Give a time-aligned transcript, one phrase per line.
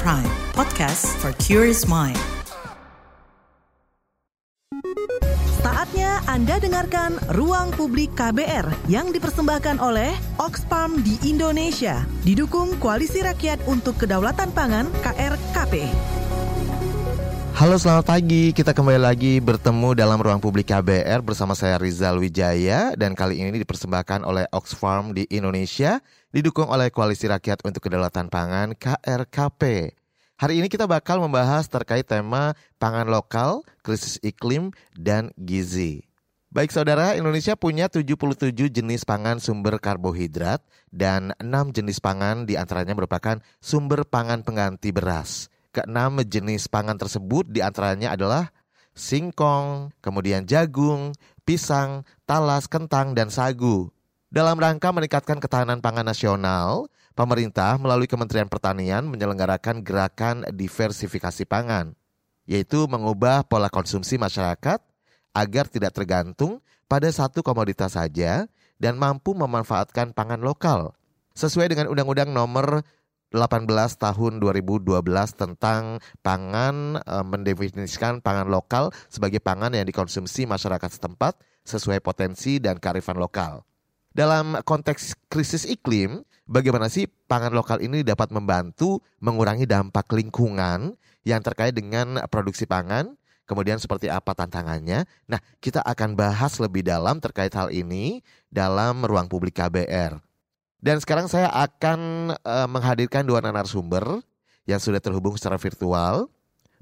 [0.00, 0.24] Prime,
[0.56, 2.16] podcast for curious mind.
[5.60, 13.68] Saatnya Anda dengarkan Ruang Publik KBR yang dipersembahkan oleh Oxfam di Indonesia, didukung Koalisi Rakyat
[13.68, 15.84] untuk Kedaulatan Pangan KRKP.
[17.52, 22.96] Halo selamat pagi, kita kembali lagi bertemu dalam ruang publik KBR bersama saya Rizal Wijaya
[22.96, 26.00] dan kali ini dipersembahkan oleh Oxfam di Indonesia
[26.32, 29.92] didukung oleh Koalisi Rakyat untuk Kedaulatan Pangan KRKP.
[30.40, 36.08] Hari ini kita bakal membahas terkait tema pangan lokal, krisis iklim, dan gizi.
[36.52, 40.60] Baik saudara, Indonesia punya 77 jenis pangan sumber karbohidrat
[40.90, 45.52] dan 6 jenis pangan di antaranya merupakan sumber pangan pengganti beras.
[45.72, 48.52] Keenam jenis pangan tersebut di antaranya adalah
[48.92, 51.16] singkong, kemudian jagung,
[51.48, 53.88] pisang, talas, kentang, dan sagu.
[54.32, 61.92] Dalam rangka meningkatkan ketahanan pangan nasional, pemerintah melalui Kementerian Pertanian menyelenggarakan gerakan diversifikasi pangan,
[62.48, 64.80] yaitu mengubah pola konsumsi masyarakat
[65.36, 68.48] agar tidak tergantung pada satu komoditas saja
[68.80, 70.96] dan mampu memanfaatkan pangan lokal.
[71.36, 72.88] Sesuai dengan Undang-Undang Nomor
[73.36, 73.68] 18
[74.00, 74.96] tahun 2012
[75.36, 81.36] tentang pangan e, mendefinisikan pangan lokal sebagai pangan yang dikonsumsi masyarakat setempat
[81.68, 83.68] sesuai potensi dan kearifan lokal.
[84.12, 90.92] Dalam konteks krisis iklim, bagaimana sih pangan lokal ini dapat membantu mengurangi dampak lingkungan
[91.24, 93.16] yang terkait dengan produksi pangan?
[93.48, 95.08] Kemudian seperti apa tantangannya?
[95.28, 98.20] Nah, kita akan bahas lebih dalam terkait hal ini
[98.52, 100.20] dalam ruang publik KBR.
[100.82, 104.20] Dan sekarang saya akan uh, menghadirkan dua narasumber
[104.68, 106.28] yang sudah terhubung secara virtual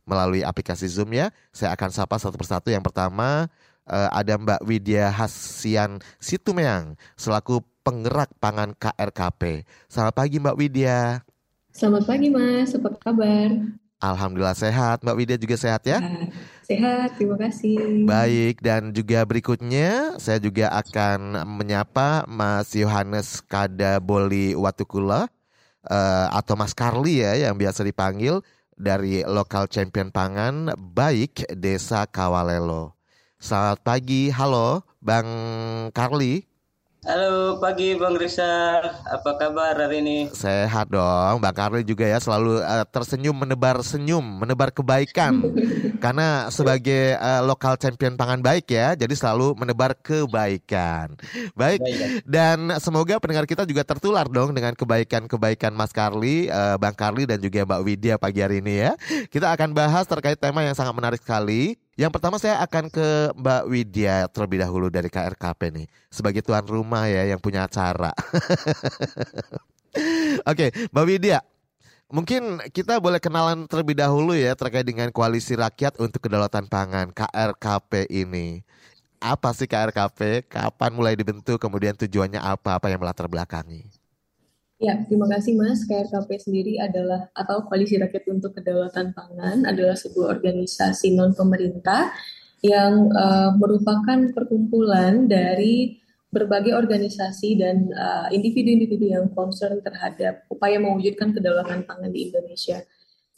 [0.09, 1.31] melalui aplikasi Zoom ya.
[1.55, 2.73] Saya akan sapa satu persatu.
[2.73, 3.47] Yang pertama
[3.91, 9.67] uh, ada Mbak Widya Hasian Situmeang selaku penggerak pangan KRKP.
[9.91, 11.27] Selamat pagi Mbak Widya.
[11.75, 13.51] Selamat pagi Mas, apa kabar?
[14.01, 15.03] Alhamdulillah sehat.
[15.05, 15.99] Mbak Widya juga sehat ya?
[16.71, 18.07] Sehat, terima kasih.
[18.07, 25.27] Baik, dan juga berikutnya saya juga akan menyapa Mas Yohanes Kadaboli Watukula
[25.91, 28.39] uh, atau Mas Karli ya yang biasa dipanggil
[28.73, 33.00] dari lokal champion pangan baik Desa Kawalelo.
[33.41, 35.25] Selamat pagi, halo Bang
[35.97, 36.45] Karli.
[37.01, 40.29] Halo pagi Bang Rizal, apa kabar hari ini?
[40.29, 45.41] Sehat dong, Bang Karli juga ya selalu uh, tersenyum menebar senyum, menebar kebaikan.
[46.05, 51.17] Karena sebagai uh, lokal champion pangan baik ya, jadi selalu menebar kebaikan.
[51.57, 51.81] Baik,
[52.29, 57.41] dan semoga pendengar kita juga tertular dong dengan kebaikan-kebaikan Mas Karli, uh, Bang Karli dan
[57.41, 58.93] juga Mbak Widya pagi hari ini ya.
[59.33, 63.63] Kita akan bahas terkait tema yang sangat menarik sekali yang pertama saya akan ke Mbak
[63.69, 68.09] Widya terlebih dahulu dari KRKP nih sebagai tuan rumah ya yang punya acara.
[70.49, 71.45] Oke, Mbak Widya,
[72.09, 78.09] mungkin kita boleh kenalan terlebih dahulu ya terkait dengan Koalisi Rakyat untuk Kedaulatan Pangan KRKP
[78.09, 78.65] ini.
[79.21, 80.49] Apa sih KRKP?
[80.49, 81.61] Kapan mulai dibentuk?
[81.61, 82.81] Kemudian tujuannya apa?
[82.81, 84.00] Apa yang melatar belakangi?
[84.81, 85.85] Ya, terima kasih Mas.
[85.85, 92.09] KRKP sendiri adalah atau Koalisi Rakyat untuk Kedaulatan Pangan adalah sebuah organisasi non pemerintah
[92.65, 96.01] yang uh, merupakan perkumpulan dari
[96.33, 102.81] berbagai organisasi dan uh, individu-individu yang concern terhadap upaya mewujudkan kedaulatan pangan di Indonesia.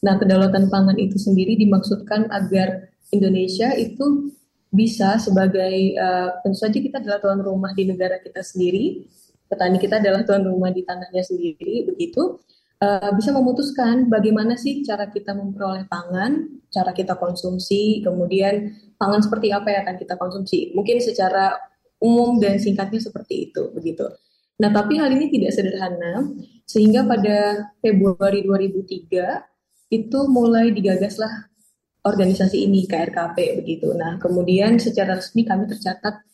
[0.07, 4.31] Nah, kedaulatan pangan itu sendiri dimaksudkan agar Indonesia itu
[4.71, 9.11] bisa sebagai uh, tentu saja kita adalah tuan rumah di negara kita sendiri
[9.53, 12.41] petani kita adalah tuan rumah di tanahnya sendiri begitu
[12.83, 19.55] uh, bisa memutuskan bagaimana sih cara kita memperoleh pangan, cara kita konsumsi, kemudian pangan seperti
[19.55, 20.75] apa yang akan kita konsumsi.
[20.75, 21.55] Mungkin secara
[22.03, 24.11] umum dan singkatnya seperti itu begitu.
[24.59, 26.27] Nah, tapi hal ini tidak sederhana
[26.67, 31.51] sehingga pada Februari 2003 itu mulai digagaslah
[32.03, 33.95] organisasi ini KRKP begitu.
[33.95, 36.27] Nah, kemudian secara resmi kami tercatat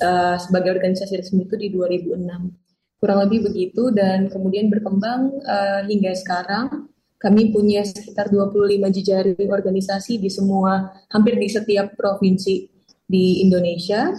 [0.00, 2.60] uh, sebagai organisasi resmi itu di 2006
[3.00, 10.20] kurang lebih begitu dan kemudian berkembang uh, hingga sekarang kami punya sekitar 25 jejaring organisasi
[10.20, 12.68] di semua hampir di setiap provinsi
[13.04, 14.12] di Indonesia.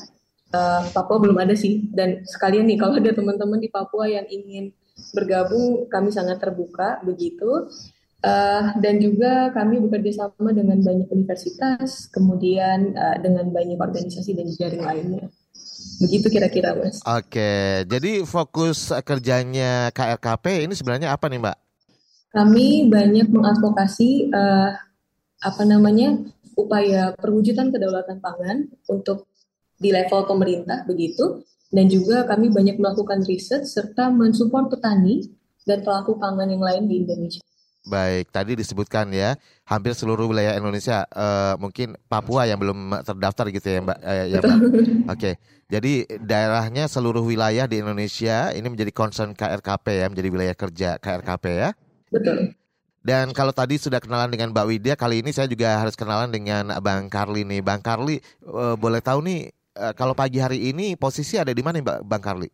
[0.52, 4.76] Uh, Papua belum ada sih dan sekalian nih kalau ada teman-teman di Papua yang ingin
[5.16, 7.70] bergabung kami sangat terbuka begitu.
[8.22, 14.46] Uh, dan juga kami bekerja sama dengan banyak universitas kemudian uh, dengan banyak organisasi dan
[14.46, 15.26] jejaring lainnya.
[16.02, 16.98] Begitu kira-kira Mas.
[17.06, 21.58] Oke, jadi fokus kerjanya KRKP ini sebenarnya apa nih Mbak?
[22.34, 24.74] Kami banyak mengadvokasi uh,
[25.42, 26.18] apa namanya
[26.58, 29.30] upaya perwujudan kedaulatan pangan untuk
[29.78, 35.30] di level pemerintah begitu dan juga kami banyak melakukan riset serta mensupport petani
[35.66, 37.42] dan pelaku pangan yang lain di Indonesia.
[37.82, 39.34] Baik, tadi disebutkan ya,
[39.66, 43.98] hampir seluruh wilayah Indonesia, uh, mungkin Papua yang belum terdaftar gitu ya, Mbak.
[44.06, 44.58] Uh, ya, Mbak.
[44.62, 44.70] Oke,
[45.10, 45.34] okay.
[45.66, 51.46] jadi daerahnya seluruh wilayah di Indonesia ini menjadi concern KRKP ya, menjadi wilayah kerja KRKP
[51.58, 51.70] ya.
[52.14, 52.54] Betul.
[53.02, 56.70] Dan kalau tadi sudah kenalan dengan Mbak Widya, kali ini saya juga harus kenalan dengan
[56.86, 57.66] Bang Karli nih.
[57.66, 61.82] Bang Karli, uh, boleh tahu nih, uh, kalau pagi hari ini posisi ada di mana
[61.82, 62.50] Mbak Bang Karli?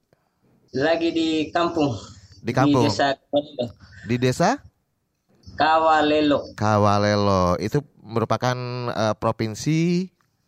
[0.72, 1.92] Lagi di kampung.
[2.40, 2.88] Di kampung.
[2.88, 3.08] Di desa.
[4.08, 4.50] Di desa?
[5.58, 6.54] Kawalelo.
[6.54, 8.56] Kawalelo itu merupakan
[8.94, 10.08] uh, provinsi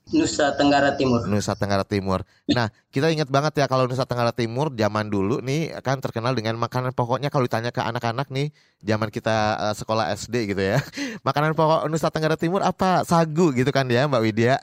[0.09, 1.21] Nusa Tenggara Timur.
[1.29, 2.25] Nusa Tenggara Timur.
[2.49, 6.57] Nah, kita ingat banget ya kalau Nusa Tenggara Timur zaman dulu nih kan terkenal dengan
[6.57, 8.49] makanan pokoknya kalau ditanya ke anak-anak nih
[8.81, 10.81] zaman kita uh, sekolah SD gitu ya.
[11.27, 13.05] Makanan pokok Nusa Tenggara Timur apa?
[13.05, 14.57] Sagu gitu kan ya, Mbak Widya.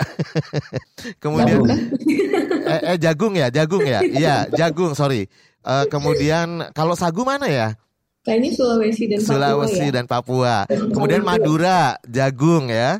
[1.23, 1.63] kemudian
[2.75, 4.03] eh, eh jagung ya, jagung ya.
[4.03, 5.31] Iya, jagung, sorry.
[5.63, 7.79] Uh, kemudian kalau sagu mana ya?
[8.27, 9.95] Kayaknya Sulawesi dan Papua Sulawesi ya.
[9.95, 10.55] dan Papua.
[10.67, 12.99] Kemudian Madura, jagung ya.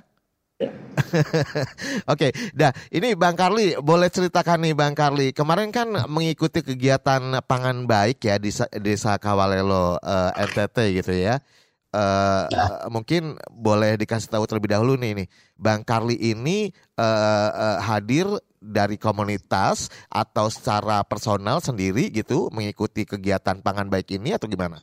[2.13, 5.35] Oke, dah ini Bang Karli boleh ceritakan nih Bang Karli.
[5.35, 11.43] Kemarin kan mengikuti kegiatan pangan baik ya di Desa Kawalelo uh, eh, NTT gitu ya.
[11.91, 15.29] Uh, uh, mungkin boleh dikasih tahu terlebih dahulu nih nih
[15.59, 18.31] Bang Karli ini uh, uh, hadir
[18.63, 24.81] dari komunitas atau secara personal sendiri gitu mengikuti kegiatan pangan baik ini atau gimana?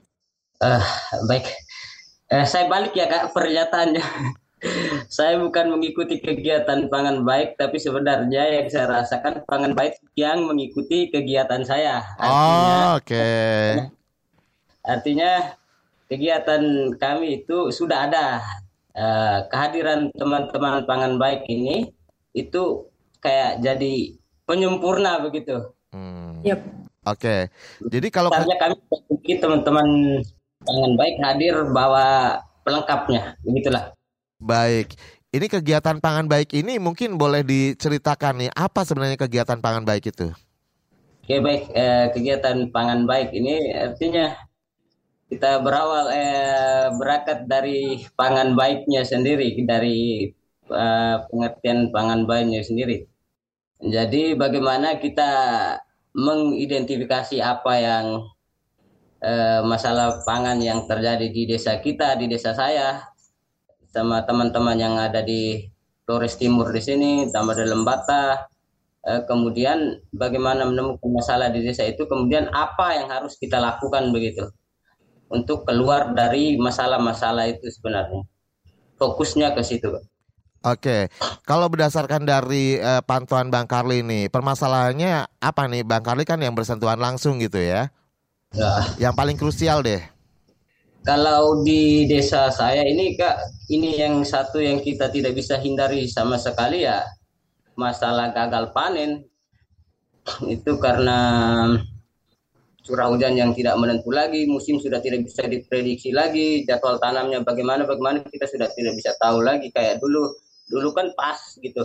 [0.64, 0.84] Uh,
[1.28, 1.52] baik,
[2.32, 4.00] uh, saya balik ya kak pernyataannya
[5.12, 11.12] saya bukan mengikuti kegiatan pangan baik, tapi sebenarnya yang saya rasakan pangan baik yang mengikuti
[11.12, 12.00] kegiatan saya.
[12.16, 13.12] Artinya, oh, oke.
[13.12, 13.68] Okay.
[14.94, 15.32] Artinya
[16.08, 18.40] kegiatan kami itu sudah ada
[18.96, 21.92] uh, kehadiran teman-teman pangan baik ini
[22.32, 22.88] itu
[23.20, 24.16] kayak jadi
[24.48, 25.76] penyempurna begitu.
[25.92, 26.40] Hmm.
[26.44, 26.60] Yep.
[27.04, 27.20] Oke.
[27.20, 27.42] Okay.
[27.92, 29.88] Jadi kalau kami teman-teman
[30.64, 33.92] pangan baik hadir bawa pelengkapnya, begitulah.
[34.40, 34.96] Baik.
[35.34, 40.30] Ini kegiatan pangan baik ini mungkin boleh diceritakan nih apa sebenarnya kegiatan pangan baik itu?
[41.24, 44.36] Oke baik, eh, kegiatan pangan baik ini artinya
[45.34, 50.30] kita berawal eh, berakat dari pangan baiknya sendiri, dari
[50.70, 53.10] eh, pengertian pangan baiknya sendiri.
[53.82, 55.32] Jadi bagaimana kita
[56.14, 58.06] mengidentifikasi apa yang
[59.24, 63.08] eh, masalah pangan yang terjadi di desa kita, di desa saya,
[63.88, 65.64] sama teman-teman yang ada di
[66.04, 68.52] Flores Timur di sini, tambah di Lembata.
[69.04, 74.52] Eh, kemudian bagaimana menemukan masalah di desa itu, kemudian apa yang harus kita lakukan begitu
[75.32, 78.24] untuk keluar dari masalah-masalah itu sebenarnya.
[79.00, 79.90] Fokusnya ke situ.
[80.64, 81.12] Oke,
[81.44, 85.84] kalau berdasarkan dari uh, pantauan Bang Karli ini, permasalahannya apa nih?
[85.84, 87.92] Bang Karli kan yang bersentuhan langsung gitu ya.
[88.54, 88.72] Ya.
[89.10, 90.02] Yang paling krusial deh.
[91.04, 93.36] Kalau di desa saya ini kak,
[93.68, 97.04] ini yang satu yang kita tidak bisa hindari sama sekali ya
[97.76, 99.26] masalah gagal panen.
[100.56, 101.20] Itu karena
[102.84, 107.88] curah hujan yang tidak menentu lagi, musim sudah tidak bisa diprediksi lagi, jadwal tanamnya bagaimana
[107.88, 110.32] bagaimana kita sudah tidak bisa tahu lagi kayak dulu.
[110.72, 111.84] Dulu kan pas gitu.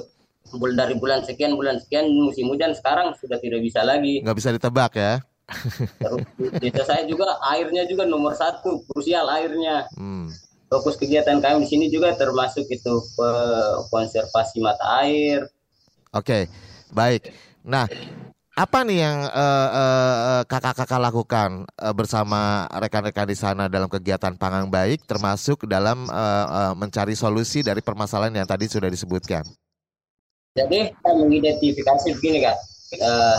[0.49, 4.23] Dari bulan sekian bulan sekian musim hujan sekarang sudah tidak bisa lagi.
[4.23, 5.21] Nggak bisa ditebak ya.
[6.61, 9.89] Desa saya juga airnya juga nomor satu krusial airnya.
[9.97, 10.29] Hmm.
[10.69, 12.95] Fokus kegiatan kami di sini juga termasuk itu
[13.89, 15.49] konservasi mata air.
[16.13, 16.49] Oke,
[16.93, 17.33] baik.
[17.65, 17.89] Nah,
[18.59, 24.67] apa nih yang uh, uh, kakak-kakak lakukan uh, bersama rekan-rekan di sana dalam kegiatan pangan
[24.67, 29.47] baik, termasuk dalam uh, uh, mencari solusi dari permasalahan yang tadi sudah disebutkan?
[30.59, 32.59] Jadi kita mengidentifikasi begini kak,
[32.99, 33.39] uh,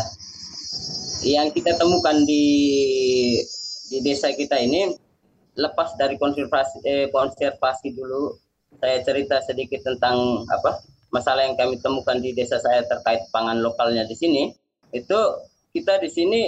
[1.26, 2.46] yang kita temukan di
[3.90, 4.94] di desa kita ini
[5.58, 8.38] lepas dari konservasi eh, konservasi dulu
[8.80, 14.06] saya cerita sedikit tentang apa masalah yang kami temukan di desa saya terkait pangan lokalnya
[14.06, 14.54] di sini.
[14.94, 15.18] Itu
[15.74, 16.42] kita di sini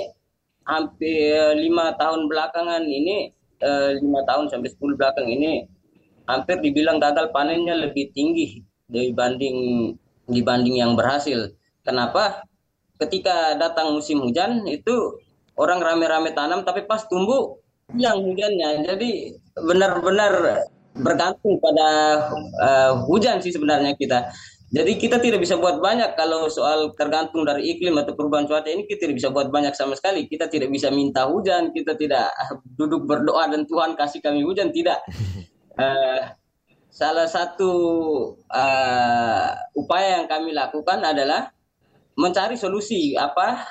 [0.66, 5.66] hampir lima tahun belakangan ini eh, lima tahun sampai sepuluh belakang ini
[6.30, 9.92] hampir dibilang gagal panennya lebih tinggi dibanding
[10.30, 11.52] dibanding yang berhasil.
[11.82, 12.46] Kenapa
[13.02, 15.18] ketika datang musim hujan itu
[15.58, 17.58] orang rame-rame tanam tapi pas tumbuh
[17.94, 18.88] hilang hujannya.
[18.88, 20.64] Jadi benar-benar
[20.96, 21.90] bergantung pada
[22.60, 24.32] uh, hujan sih sebenarnya kita.
[24.72, 28.88] Jadi kita tidak bisa buat banyak kalau soal tergantung dari iklim atau perubahan cuaca ini
[28.88, 30.32] kita tidak bisa buat banyak sama sekali.
[30.32, 32.32] Kita tidak bisa minta hujan, kita tidak
[32.80, 35.04] duduk berdoa dan Tuhan kasih kami hujan tidak.
[35.76, 36.24] Uh,
[36.92, 37.72] salah satu
[38.52, 39.48] uh,
[39.80, 41.52] upaya yang kami lakukan adalah
[42.22, 43.66] mencari solusi apa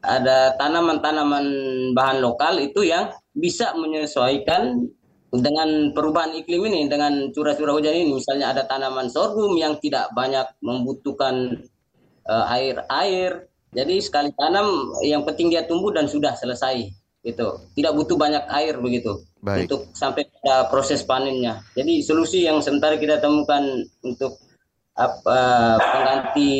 [0.00, 1.46] ada tanaman-tanaman
[1.92, 4.88] bahan lokal itu yang bisa menyesuaikan
[5.30, 10.42] dengan perubahan iklim ini, dengan curah-curah hujan ini, misalnya ada tanaman sorghum yang tidak banyak
[10.58, 11.54] membutuhkan
[12.26, 16.82] uh, air air, jadi sekali tanam yang penting dia tumbuh dan sudah selesai,
[17.22, 17.62] gitu.
[17.78, 19.70] Tidak butuh banyak air begitu Baik.
[19.70, 21.62] untuk sampai pada proses panennya.
[21.78, 23.62] Jadi solusi yang sementara kita temukan
[24.02, 24.34] untuk
[25.00, 25.40] apa
[25.80, 26.52] pengganti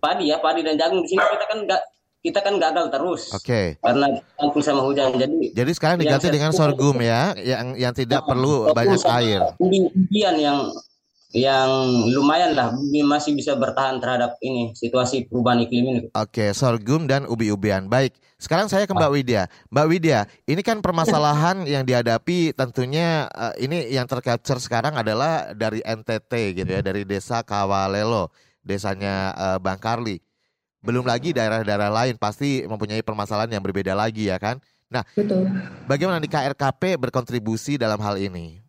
[0.00, 1.82] padi ya, padi dan jagung di sini kita kan nggak
[2.18, 3.22] kita kan gagal terus.
[3.30, 3.46] Oke.
[3.46, 3.66] Okay.
[3.78, 5.14] Karena campur sama hujan.
[5.14, 9.54] Jadi Jadi sekarang diganti dengan sorghum ya, yang yang tidak perlu banyak air.
[9.60, 10.66] Ubian yang
[11.36, 11.68] yang
[12.08, 12.72] lumayan lah
[13.04, 16.00] masih bisa bertahan terhadap ini situasi perubahan iklim ini.
[16.16, 17.84] Oke, sorghum dan ubi-ubian.
[17.84, 19.42] Baik, sekarang saya ke Mbak Widya.
[19.68, 25.84] Mbak Widya, ini kan permasalahan yang dihadapi tentunya uh, ini yang tercapture sekarang adalah dari
[25.84, 28.32] NTT gitu ya, dari Desa Kawalelo,
[28.64, 30.24] desanya uh, Bang Karli.
[30.80, 34.64] Belum lagi daerah-daerah lain pasti mempunyai permasalahan yang berbeda lagi ya kan.
[34.88, 35.44] Nah, Betul.
[35.84, 38.67] bagaimana di KRKP berkontribusi dalam hal ini?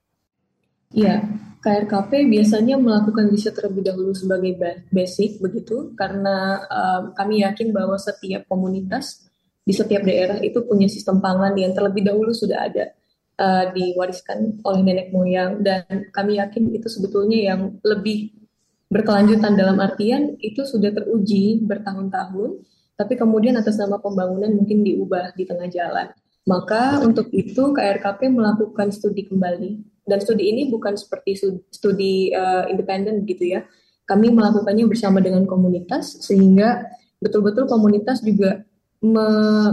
[0.90, 1.22] Iya,
[1.62, 4.58] KRKP biasanya melakukan riset terlebih dahulu sebagai
[4.90, 9.30] basic begitu, karena uh, kami yakin bahwa setiap komunitas
[9.62, 12.90] di setiap daerah itu punya sistem pangan yang terlebih dahulu sudah ada
[13.38, 18.34] uh, diwariskan oleh nenek moyang dan kami yakin itu sebetulnya yang lebih
[18.90, 22.66] berkelanjutan dalam artian itu sudah teruji bertahun-tahun,
[22.98, 26.10] tapi kemudian atas nama pembangunan mungkin diubah di tengah jalan.
[26.50, 31.38] Maka untuk itu KRKP melakukan studi kembali dan studi ini bukan seperti
[31.70, 33.66] studi uh, independen gitu ya.
[34.06, 36.88] Kami melakukannya bersama dengan komunitas sehingga
[37.22, 38.66] betul-betul komunitas juga
[39.00, 39.28] me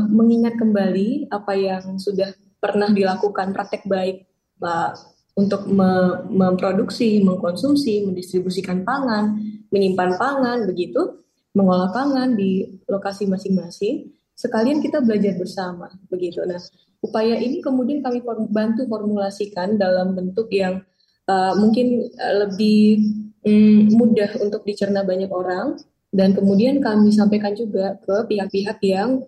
[0.07, 2.31] mengingat kembali apa yang sudah
[2.63, 4.27] pernah dilakukan praktek baik
[4.63, 4.93] uh,
[5.37, 9.37] untuk me memproduksi, mengkonsumsi, mendistribusikan pangan,
[9.69, 14.13] menyimpan pangan, begitu, mengolah pangan di lokasi masing-masing.
[14.37, 16.45] Sekalian kita belajar bersama, begitu.
[16.45, 16.61] Nah,
[17.03, 20.83] upaya ini kemudian kami bantu formulasikan dalam bentuk yang
[21.29, 23.05] uh, mungkin lebih
[23.47, 25.79] um, mudah untuk dicerna banyak orang,
[26.15, 29.23] dan kemudian kami sampaikan juga ke pihak-pihak yang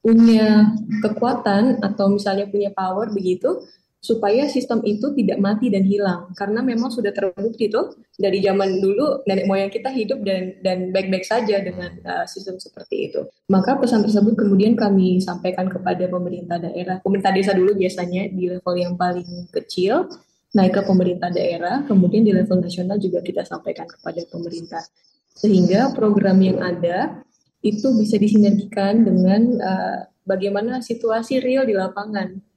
[0.00, 0.72] punya
[1.04, 3.60] kekuatan atau misalnya punya power begitu
[4.00, 9.20] supaya sistem itu tidak mati dan hilang karena memang sudah terbukti tuh dari zaman dulu
[9.28, 13.28] nenek moyang kita hidup dan dan baik-baik saja dengan uh, sistem seperti itu.
[13.52, 18.74] Maka pesan tersebut kemudian kami sampaikan kepada pemerintah daerah, pemerintah desa dulu biasanya di level
[18.80, 20.08] yang paling kecil,
[20.56, 24.80] naik ke pemerintah daerah, kemudian di level nasional juga kita sampaikan kepada pemerintah.
[25.36, 27.20] Sehingga program yang ada
[27.60, 32.49] itu bisa disinergikan dengan uh, bagaimana situasi real di lapangan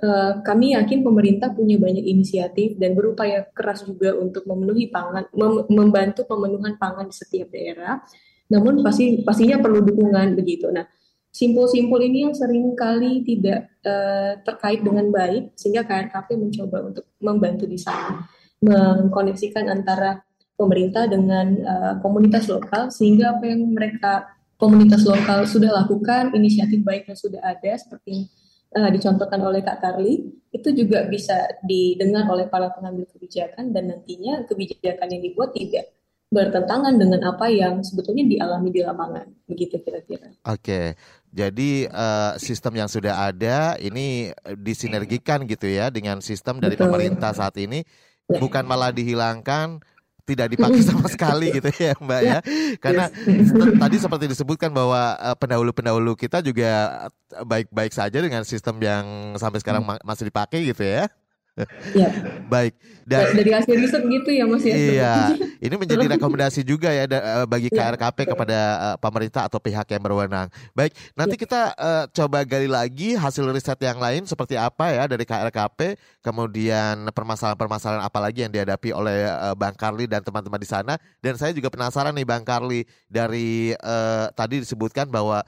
[0.00, 5.68] Eh, kami yakin pemerintah punya banyak inisiatif dan berupaya keras juga untuk memenuhi pangan, mem
[5.68, 8.00] membantu pemenuhan pangan di setiap daerah.
[8.48, 10.72] Namun pasti pastinya perlu dukungan begitu.
[10.72, 10.88] Nah,
[11.28, 17.68] simpul-simpul ini yang sering kali tidak uh, terkait dengan baik, sehingga KRKP mencoba untuk membantu
[17.68, 18.24] di sana,
[18.64, 20.24] mengkoneksikan antara
[20.56, 27.04] pemerintah dengan uh, komunitas lokal, sehingga apa yang mereka komunitas lokal sudah lakukan, inisiatif baik
[27.04, 28.32] yang sudah ada seperti
[28.76, 34.46] uh, dicontohkan oleh Kak Karli itu juga bisa didengar oleh para pengambil kebijakan dan nantinya
[34.50, 35.94] kebijakan yang dibuat tidak
[36.30, 40.30] bertentangan dengan apa yang sebetulnya dialami di lapangan begitu kira-kira.
[40.46, 40.94] Oke,
[41.34, 44.30] jadi uh, sistem yang sudah ada ini
[44.62, 46.86] disinergikan gitu ya dengan sistem dari Betul.
[46.86, 47.82] pemerintah saat ini
[48.30, 48.38] ya.
[48.38, 49.82] bukan malah dihilangkan
[50.30, 52.38] tidak dipakai sama sekali gitu ya Mbak ya.
[52.78, 53.10] Karena
[53.82, 57.06] tadi seperti disebutkan bahwa eh, pendahulu-pendahulu kita juga
[57.42, 60.06] baik-baik saja dengan sistem yang sampai sekarang hmm.
[60.06, 61.10] masih dipakai gitu ya.
[61.58, 62.08] Ya.
[62.52, 62.72] Baik.
[63.04, 64.74] Dan dari hasil riset gitu ya Mas ya.
[64.76, 65.14] Iya.
[65.66, 70.02] Ini menjadi rekomendasi juga ya eh, bagi KRKP ya, kepada uh, pemerintah atau pihak yang
[70.02, 70.46] berwenang.
[70.72, 71.40] Baik, nanti ya.
[71.42, 77.10] kita uh, coba gali lagi hasil riset yang lain seperti apa ya dari KRKP, kemudian
[77.10, 80.94] permasalahan-permasalahan apa lagi yang dihadapi oleh uh, Bang Karli dan teman-teman di sana.
[81.18, 85.42] Dan saya juga penasaran nih Bang Karli dari uh, tadi disebutkan bahwa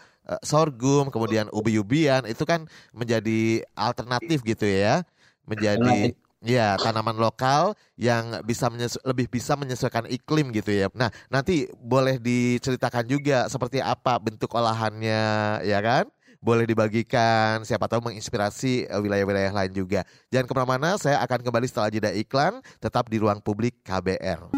[0.46, 2.62] sorghum, kemudian ubi-ubian itu kan
[2.94, 5.02] menjadi alternatif gitu ya
[5.46, 8.66] menjadi ya tanaman lokal yang bisa
[9.06, 10.90] lebih bisa menyesuaikan iklim gitu ya.
[10.92, 16.10] Nah, nanti boleh diceritakan juga seperti apa bentuk olahannya ya kan?
[16.42, 20.02] Boleh dibagikan, siapa tahu menginspirasi eh, wilayah-wilayah lain juga.
[20.34, 24.50] Jangan ke mana-mana, saya akan kembali setelah jeda iklan, tetap di ruang publik KBR.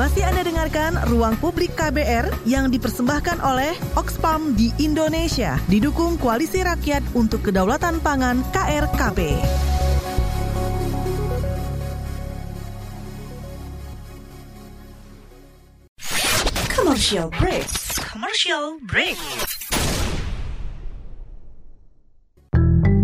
[0.00, 7.04] Masih Anda dengarkan Ruang Publik KBR yang dipersembahkan oleh Oxfam di Indonesia, didukung Koalisi Rakyat
[7.12, 9.36] untuk Kedaulatan Pangan KRKP.
[16.80, 17.68] Commercial break.
[18.08, 19.20] Commercial break.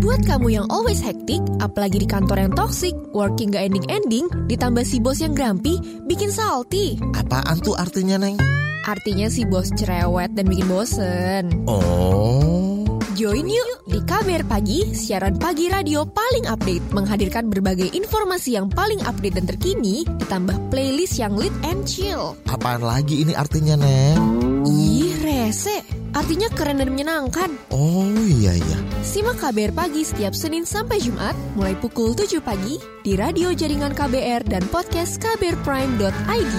[0.01, 4.97] Buat kamu yang always hektik, apalagi di kantor yang toxic, working gak ending-ending, ditambah si
[4.97, 5.77] bos yang grumpy,
[6.09, 6.97] bikin salty.
[7.13, 8.41] Apaan tuh artinya, Neng?
[8.81, 11.69] Artinya si bos cerewet dan bikin bosen.
[11.69, 12.76] Oh.
[13.17, 19.01] Join yuk di KBR Pagi, siaran pagi radio paling update, menghadirkan berbagai informasi yang paling
[19.09, 22.37] update dan terkini, ditambah playlist yang lit and chill.
[22.45, 24.21] Apaan lagi ini artinya, Neng?
[24.69, 25.81] Ih, rese.
[26.13, 27.49] Artinya keren dan menyenangkan.
[27.73, 28.77] Oh iya iya.
[29.01, 34.45] Simak KBR Pagi setiap Senin sampai Jumat, mulai pukul 7 pagi, di radio jaringan KBR
[34.45, 36.53] dan podcast kbrprime.id.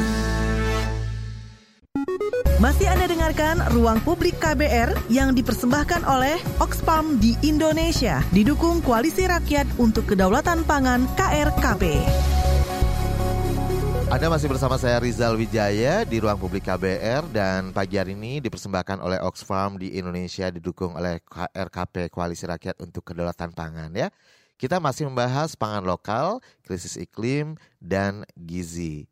[2.59, 9.79] Masih Anda dengarkan Ruang Publik KBR yang dipersembahkan oleh Oxfam di Indonesia, didukung Koalisi Rakyat
[9.79, 12.03] untuk Kedaulatan Pangan KRKP.
[14.11, 19.07] Anda masih bersama saya Rizal Wijaya di Ruang Publik KBR dan pagi hari ini dipersembahkan
[19.07, 24.11] oleh Oxfam di Indonesia didukung oleh KRKP Koalisi Rakyat untuk Kedaulatan Pangan ya.
[24.59, 29.07] Kita masih membahas pangan lokal, krisis iklim, dan gizi.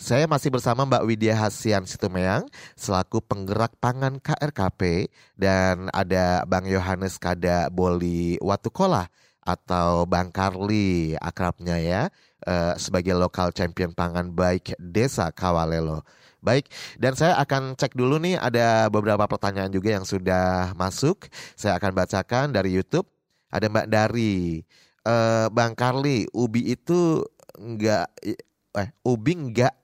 [0.00, 7.20] Saya masih bersama Mbak Widya Hasian Situmeang selaku penggerak pangan KRKP dan ada Bang Yohanes
[7.20, 9.12] Kada Boli Watukola
[9.44, 12.02] atau Bang Karli akrabnya ya
[12.48, 16.00] eh, sebagai lokal champion pangan baik Desa Kawalelo.
[16.40, 21.28] Baik, dan saya akan cek dulu nih ada beberapa pertanyaan juga yang sudah masuk.
[21.52, 23.04] Saya akan bacakan dari YouTube.
[23.52, 24.64] Ada Mbak Dari,
[25.04, 27.20] eh, Bang Karli, ubi itu
[27.60, 29.76] enggak eh ubi enggak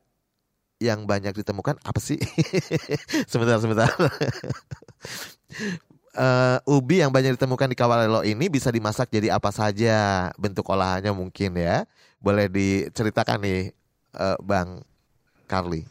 [0.76, 2.20] yang banyak ditemukan apa sih?
[3.30, 3.88] sebentar, sebentar.
[6.16, 11.12] uh, ubi yang banyak ditemukan di Kawalelo ini bisa dimasak jadi apa saja bentuk olahannya
[11.16, 11.88] mungkin ya.
[12.20, 13.60] Boleh diceritakan nih
[14.16, 14.84] uh, Bang
[15.48, 15.84] Carly.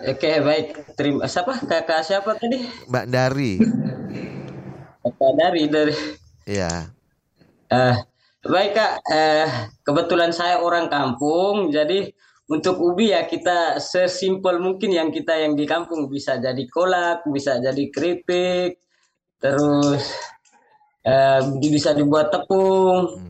[0.00, 3.52] Oke baik terima siapa kakak siapa tadi Mbak Dari.
[5.04, 5.94] kakak dari dari
[6.48, 6.88] Iya.
[7.68, 7.96] uh,
[8.40, 9.48] baik kak uh,
[9.84, 12.16] kebetulan saya orang kampung jadi
[12.50, 16.10] untuk ubi ya kita sesimpel mungkin yang kita yang di kampung.
[16.10, 18.82] Bisa jadi kolak bisa jadi keripik
[19.38, 20.02] terus
[21.06, 23.22] uh, bisa dibuat tepung.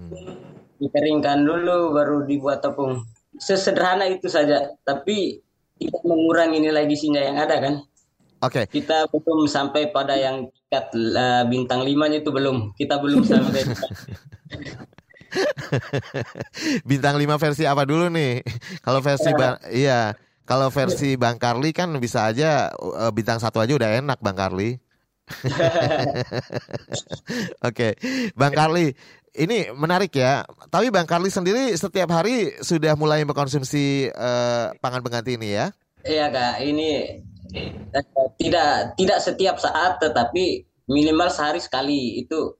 [0.80, 3.04] Dikeringkan dulu baru dibuat tepung.
[3.36, 5.44] Sesederhana itu saja tapi
[5.76, 7.74] tidak mengurangi nilai gizinya yang ada kan?
[8.40, 8.64] Oke.
[8.72, 12.72] kita belum sampai pada yang tingkat uh, bintang limanya itu belum.
[12.72, 13.68] Kita belum sampai
[16.88, 18.42] Bintang 5 versi apa dulu nih?
[18.82, 20.18] Kalau versi Bang iya,
[20.50, 24.74] kalau versi Bang Karli kan bisa aja uh, bintang satu aja udah enak Bang Karli.
[27.68, 27.94] Oke,
[28.34, 28.90] Bang Karli,
[29.38, 30.42] ini menarik ya.
[30.66, 35.70] Tapi Bang Karli sendiri setiap hari sudah mulai mengkonsumsi uh, pangan pengganti ini ya?
[36.02, 37.20] Iya kak, ini
[37.54, 37.70] eh,
[38.40, 42.58] tidak tidak setiap saat, tetapi minimal sehari sekali itu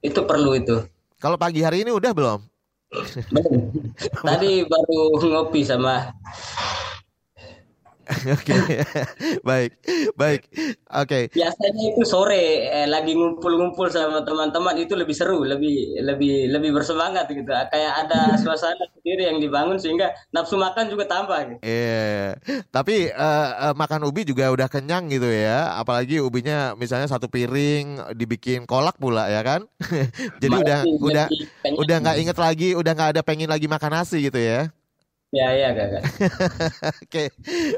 [0.00, 0.80] itu perlu itu.
[1.18, 2.38] Kalau pagi hari ini udah belum?
[4.22, 6.14] Tadi baru ngopi sama
[8.36, 8.56] Oke,
[9.48, 9.72] baik,
[10.16, 10.48] baik,
[10.88, 11.28] oke.
[11.28, 17.28] Biasanya itu sore eh, lagi ngumpul-ngumpul sama teman-teman itu lebih seru, lebih lebih lebih bersemangat
[17.28, 17.44] gitu.
[17.44, 21.36] Kayak ada suasana sendiri yang dibangun sehingga nafsu makan juga tambah.
[21.52, 21.60] Gitu.
[21.60, 22.60] Iya, yeah.
[22.72, 25.76] tapi uh, uh, makan ubi juga udah kenyang gitu ya.
[25.76, 29.68] Apalagi ubinya misalnya satu piring dibikin kolak pula ya kan.
[30.40, 31.26] jadi udah udah
[31.76, 34.72] udah nggak inget lagi, udah nggak ada pengen lagi makan nasi gitu ya.
[35.28, 36.02] Ya, ya, kakak.
[37.04, 37.24] Oke,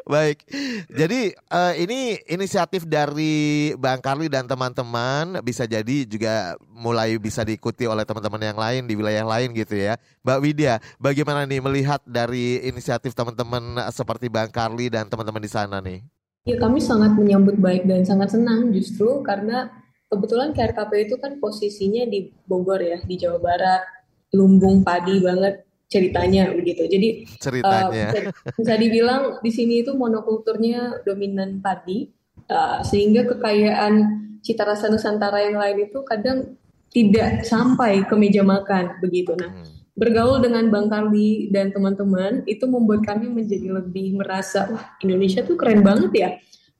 [0.06, 0.38] baik.
[0.86, 7.90] Jadi uh, ini inisiatif dari Bang Karli dan teman-teman bisa jadi juga mulai bisa diikuti
[7.90, 9.98] oleh teman-teman yang lain di wilayah lain gitu ya.
[10.22, 15.82] Mbak Widya, bagaimana nih melihat dari inisiatif teman-teman seperti Bang Karli dan teman-teman di sana
[15.82, 16.06] nih?
[16.46, 19.74] Ya, kami sangat menyambut baik dan sangat senang justru karena
[20.06, 23.82] kebetulan KRKP itu kan posisinya di Bogor ya, di Jawa Barat,
[24.30, 26.86] lumbung padi banget ceritanya begitu.
[26.86, 32.06] Jadi ceritanya uh, bisa, dibilang di sini itu monokulturnya dominan padi
[32.46, 36.54] uh, sehingga kekayaan cita rasa Nusantara yang lain itu kadang
[36.94, 39.34] tidak sampai ke meja makan begitu.
[39.34, 39.98] Nah, hmm.
[39.98, 45.58] bergaul dengan Bang Karli dan teman-teman itu membuat kami menjadi lebih merasa wah Indonesia tuh
[45.58, 46.30] keren banget ya.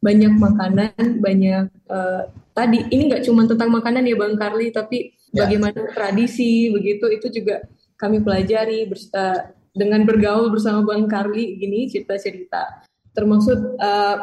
[0.00, 2.24] Banyak makanan, banyak uh,
[2.56, 5.44] tadi ini nggak cuma tentang makanan ya Bang Karli, tapi ya.
[5.44, 7.60] bagaimana tradisi begitu itu juga
[8.00, 12.88] kami pelajari bersa, dengan bergaul bersama Bang Karli gini cerita-cerita.
[13.12, 14.16] Termasuk uh,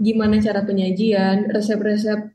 [0.00, 2.32] gimana cara penyajian resep-resep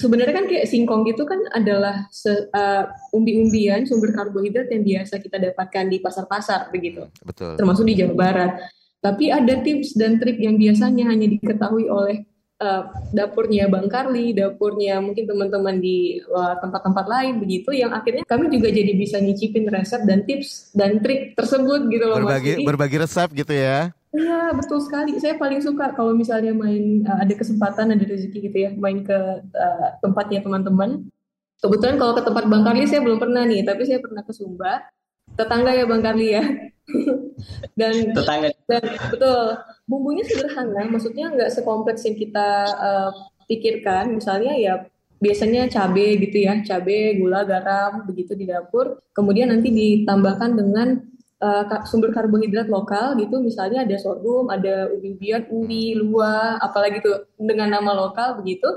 [0.00, 5.84] sebenarnya kan kayak singkong gitu kan adalah uh, umbi-umbian sumber karbohidrat yang biasa kita dapatkan
[5.86, 7.06] di pasar-pasar begitu.
[7.20, 7.60] Betul.
[7.60, 8.52] Termasuk di Jawa Barat.
[9.00, 12.24] Tapi ada tips dan trik yang biasanya hanya diketahui oleh
[12.60, 18.52] uh, dapurnya Bang Karli, dapurnya mungkin teman-teman di uh, tempat-tempat lain begitu yang akhirnya kami
[18.52, 22.66] juga jadi bisa nyicipin resep dan tips dan trik tersebut gitu loh berbagi, Mas.
[22.68, 23.90] Berbagi resep gitu ya.
[24.10, 25.16] Iya betul sekali.
[25.22, 29.18] Saya paling suka kalau misalnya main uh, ada kesempatan ada rezeki gitu ya main ke
[29.42, 31.08] uh, tempatnya teman-teman.
[31.60, 34.80] Kebetulan kalau ke tempat Bang Karli saya belum pernah nih, tapi saya pernah ke Sumba.
[35.36, 36.42] Tetangga ya Bang Karli ya.
[37.78, 38.50] dan tetangga.
[38.68, 39.42] Dan betul.
[39.86, 42.48] Bumbunya sederhana, maksudnya nggak sekompleks yang kita
[42.78, 43.10] uh,
[43.50, 44.14] pikirkan.
[44.14, 44.74] Misalnya ya
[45.20, 49.02] biasanya cabai gitu ya, cabai, gula, garam begitu di dapur.
[49.12, 55.96] Kemudian nanti ditambahkan dengan uh, sumber karbohidrat lokal gitu misalnya ada sorghum ada ubi-ubian ubi
[55.96, 58.68] luwa apalagi tuh dengan nama lokal begitu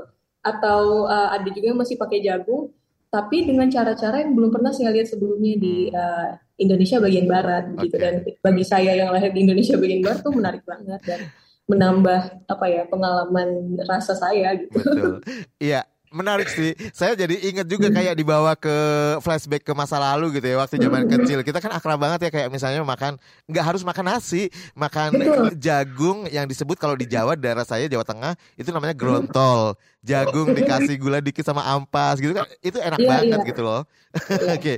[0.43, 2.71] atau uh, ada juga yang masih pakai jagung
[3.13, 7.89] tapi dengan cara-cara yang belum pernah saya lihat sebelumnya di uh, Indonesia bagian barat okay.
[7.89, 11.19] gitu dan bagi saya yang lahir di Indonesia bagian barat tuh menarik banget dan
[11.63, 14.77] menambah apa ya pengalaman rasa saya gitu.
[14.77, 15.17] Betul.
[15.63, 16.77] Iya, menarik sih.
[16.93, 18.71] Saya jadi inget juga kayak dibawa ke
[19.19, 21.41] flashback ke masa lalu gitu ya waktu zaman kecil.
[21.41, 23.17] Kita kan akrab banget ya kayak misalnya makan
[23.49, 25.17] nggak harus makan nasi, makan
[25.57, 29.75] jagung yang disebut kalau di Jawa daerah saya Jawa Tengah itu namanya grontol.
[30.03, 33.49] Jagung dikasih gula dikit sama ampas gitu kan itu enak yeah, banget yeah.
[33.49, 33.81] gitu loh.
[34.53, 34.77] Oke.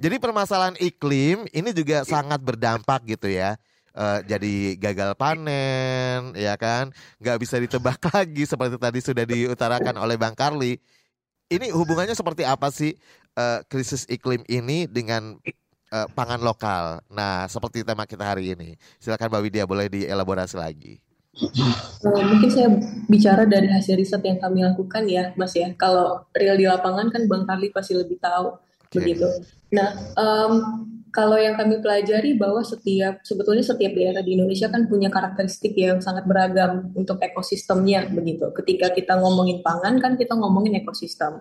[0.00, 3.54] Jadi permasalahan iklim ini juga sangat berdampak gitu ya
[3.94, 6.90] uh, jadi gagal panen, ya kan?
[7.22, 10.76] Nggak bisa ditebak lagi seperti tadi sudah diutarakan oleh Bang Karli.
[11.48, 12.96] Ini hubungannya seperti apa sih
[13.38, 15.38] uh, krisis iklim ini dengan
[15.94, 17.04] uh, pangan lokal?
[17.12, 18.74] Nah, seperti tema kita hari ini.
[18.98, 20.98] Silakan Mbak Widya boleh dielaborasi lagi.
[21.34, 22.70] Uh, mungkin saya
[23.10, 25.70] bicara dari hasil riset yang kami lakukan ya, Mas ya.
[25.74, 28.54] Kalau real di lapangan kan Bang Karli pasti lebih tahu
[28.86, 29.02] okay.
[29.02, 29.26] begitu.
[29.74, 30.54] Nah, um,
[31.14, 36.02] kalau yang kami pelajari bahwa setiap sebetulnya setiap daerah di Indonesia kan punya karakteristik yang
[36.02, 38.50] sangat beragam untuk ekosistemnya begitu.
[38.50, 41.38] Ketika kita ngomongin pangan kan kita ngomongin ekosistem.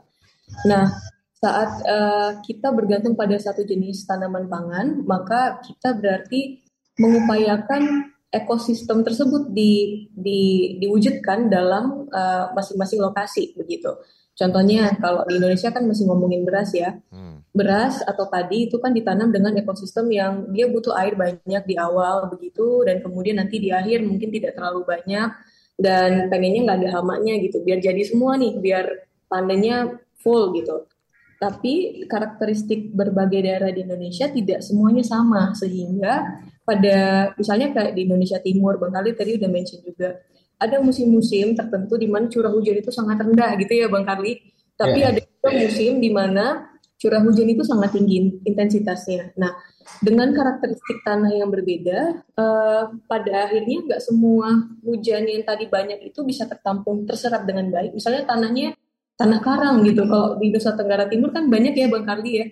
[0.70, 0.94] Nah,
[1.42, 6.62] saat uh, kita bergantung pada satu jenis tanaman pangan, maka kita berarti
[7.02, 10.42] mengupayakan ekosistem tersebut di, di,
[10.82, 13.94] diwujudkan dalam eh, masing-masing uh, lokasi begitu.
[14.34, 16.98] Contohnya kalau di Indonesia kan masih ngomongin beras ya.
[17.14, 17.33] Hmm.
[17.54, 22.26] Beras atau padi itu kan ditanam dengan ekosistem yang dia butuh air banyak di awal
[22.34, 25.30] begitu dan kemudian nanti di akhir mungkin tidak terlalu banyak
[25.78, 28.86] dan pengennya nggak ada hamanya gitu biar jadi semua nih biar
[29.30, 30.90] panennya full gitu.
[31.38, 38.40] Tapi karakteristik berbagai daerah di Indonesia tidak semuanya sama sehingga pada misalnya kayak di Indonesia
[38.40, 40.24] Timur Bang Ali tadi udah mention juga
[40.56, 44.40] ada musim-musim tertentu di mana curah hujan itu sangat rendah gitu ya Bang Karli.
[44.74, 45.12] Tapi yeah.
[45.12, 46.73] ada juga musim di mana
[47.04, 49.36] curah hujan itu sangat tinggi intensitasnya.
[49.36, 49.52] Nah,
[50.00, 56.24] dengan karakteristik tanah yang berbeda, uh, pada akhirnya nggak semua hujan yang tadi banyak itu
[56.24, 57.92] bisa tertampung, terserap dengan baik.
[57.92, 58.72] Misalnya tanahnya
[59.20, 60.08] tanah karang gitu.
[60.08, 62.46] Kalau di Nusa Tenggara Timur kan banyak ya Bang Karli ya.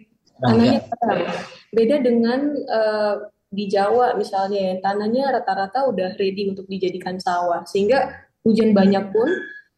[0.44, 1.22] Tanahnya karang.
[1.72, 3.16] Beda dengan uh,
[3.52, 9.28] di Jawa misalnya yang tanahnya rata-rata udah ready untuk dijadikan sawah sehingga hujan banyak pun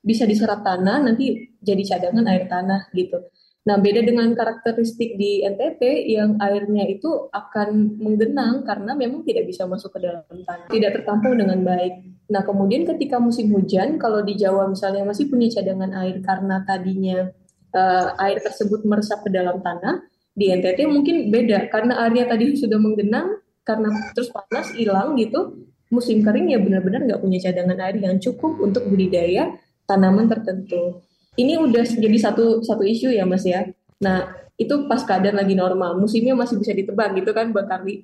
[0.02, 3.22] bisa diserap tanah nanti jadi cadangan air tanah gitu.
[3.64, 9.64] Nah beda dengan karakteristik di NTT yang airnya itu akan menggenang karena memang tidak bisa
[9.64, 12.04] masuk ke dalam tanah, tidak tertampung dengan baik.
[12.28, 17.32] Nah kemudian ketika musim hujan kalau di Jawa misalnya masih punya cadangan air karena tadinya
[17.72, 22.78] uh, air tersebut meresap ke dalam tanah, di NTT mungkin beda karena airnya tadi sudah
[22.82, 25.56] menggenang karena terus panas hilang gitu
[25.94, 29.56] musim kering ya benar-benar nggak punya cadangan air yang cukup untuk budidaya
[29.88, 31.00] tanaman tertentu
[31.38, 33.70] ini udah jadi satu satu isu ya mas ya.
[34.02, 37.96] Nah itu pas keadaan lagi normal musimnya masih bisa ditebak gitu kan bang Karli.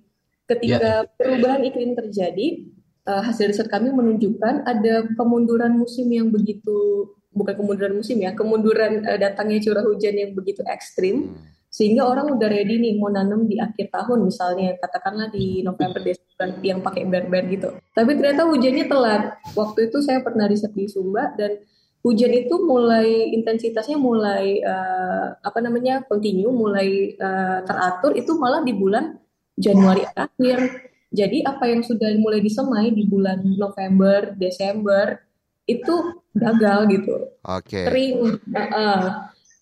[0.49, 1.13] Ketika yeah.
[1.13, 2.65] perubahan iklim terjadi
[3.05, 9.05] uh, hasil riset kami menunjukkan ada kemunduran musim yang begitu bukan kemunduran musim ya kemunduran
[9.05, 11.37] uh, datangnya curah hujan yang begitu ekstrim hmm.
[11.69, 16.49] sehingga orang udah ready nih mau nanam di akhir tahun misalnya katakanlah di November Desember
[16.65, 17.69] yang pakai ber-ber gitu.
[17.93, 19.37] Tapi ternyata hujannya telat.
[19.53, 21.61] Waktu itu saya pernah riset di Sumba dan
[21.99, 28.71] hujan itu mulai intensitasnya mulai uh, apa namanya continue mulai uh, teratur itu malah di
[28.71, 29.19] bulan
[29.59, 35.19] Januari akhir jadi apa yang sudah mulai disemai di bulan November Desember
[35.67, 37.83] itu gagal gitu okay.
[37.91, 39.01] kering uh, uh.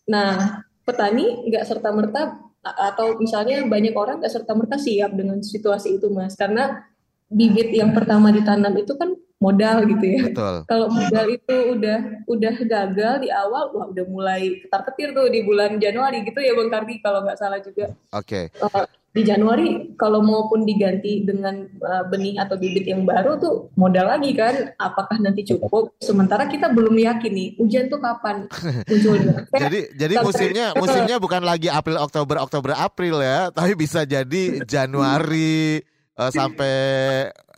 [0.05, 5.97] nah petani nggak serta merta atau misalnya banyak orang nggak serta merta siap dengan situasi
[5.97, 6.85] itu mas karena
[7.27, 10.21] bibit yang pertama ditanam itu kan modal gitu ya.
[10.29, 10.55] Betul.
[10.65, 15.45] Kalau modal itu udah udah gagal di awal, wah udah mulai ketar ketir tuh di
[15.45, 17.93] bulan Januari gitu ya Bang Kardi kalau nggak salah juga.
[18.13, 18.49] Oke.
[18.49, 18.61] Okay.
[18.61, 18.85] Uh,
[19.17, 24.37] di Januari kalau maupun diganti dengan uh, benih atau bibit yang baru tuh modal lagi
[24.37, 28.45] kan apakah nanti cukup sementara kita belum yakin nih hujan tuh kapan
[28.89, 34.61] munculnya jadi jadi musimnya musimnya bukan lagi April Oktober Oktober April ya tapi bisa jadi
[34.69, 35.81] Januari
[36.17, 36.75] uh, sampai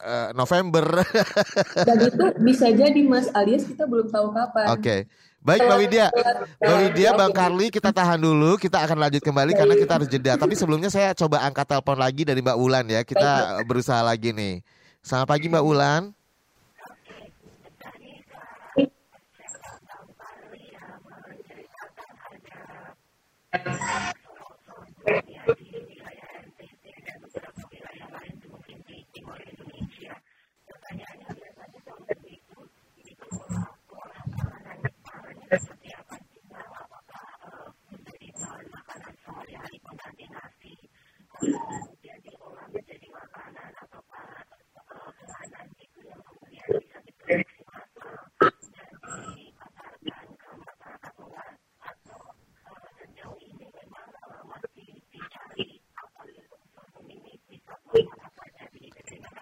[0.03, 0.85] uh, November
[1.87, 5.01] dan itu bisa jadi Mas alias kita belum tahu kapan oke okay.
[5.39, 6.07] Baik Mbak Widya,
[6.59, 10.35] Mbak Widya, Bang Karli kita tahan dulu, kita akan lanjut kembali karena kita harus jeda.
[10.35, 14.59] Tapi sebelumnya saya coba angkat telepon lagi dari Mbak Wulan ya, kita berusaha lagi nih.
[14.99, 16.11] Selamat pagi Mbak Wulan.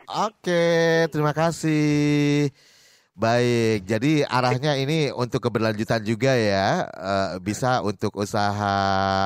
[0.08, 2.50] Oke, terima kasih.
[3.18, 8.78] Baik, jadi arahnya ini untuk keberlanjutan juga ya, uh, bisa untuk usaha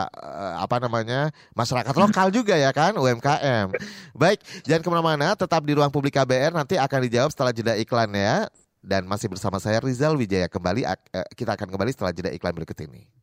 [0.08, 3.76] uh, apa namanya masyarakat lokal juga ya kan, UMKM.
[4.16, 8.16] Baik, jangan ke mana-mana, tetap di ruang publik KBR nanti akan dijawab setelah jeda iklan
[8.16, 8.48] ya.
[8.80, 12.80] Dan masih bersama saya Rizal Wijaya kembali, uh, kita akan kembali setelah jeda iklan berikut
[12.88, 13.21] ini.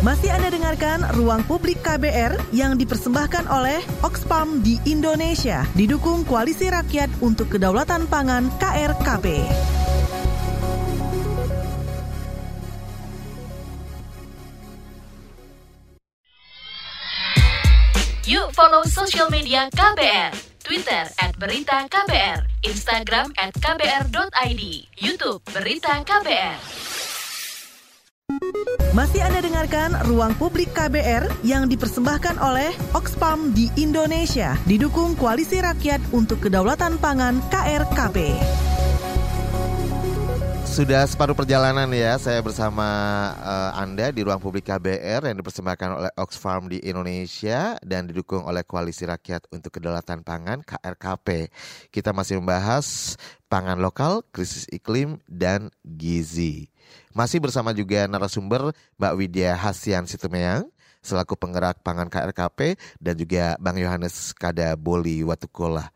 [0.00, 7.20] Masih Anda dengarkan Ruang Publik KBR yang dipersembahkan oleh Oxfam di Indonesia, didukung Koalisi Rakyat
[7.20, 9.44] untuk Kedaulatan Pangan KRKP.
[18.24, 20.32] Yuk follow sosial media KBR.
[20.64, 24.62] Twitter at Berita KBR, Instagram at KBR.id,
[24.98, 26.86] Youtube Berita KBR.
[28.96, 36.16] Masih Anda dengarkan Ruang Publik KBR yang dipersembahkan oleh Oxfam di Indonesia, didukung Koalisi Rakyat
[36.16, 38.40] untuk Kedaulatan Pangan KRKP.
[40.76, 42.84] Sudah separuh perjalanan ya, saya bersama
[43.40, 48.60] uh, Anda di Ruang Publik KBR yang dipersembahkan oleh Oxfam di Indonesia dan didukung oleh
[48.60, 51.48] Koalisi Rakyat untuk Kedaulatan Pangan KRKP.
[51.88, 53.16] Kita masih membahas
[53.48, 56.75] pangan lokal, krisis iklim, dan gizi.
[57.16, 60.68] Masih bersama juga narasumber Mbak Widya Hasian Situmeang
[61.06, 65.94] selaku penggerak pangan KRKP dan juga Bang Yohanes Kadaboli Watukola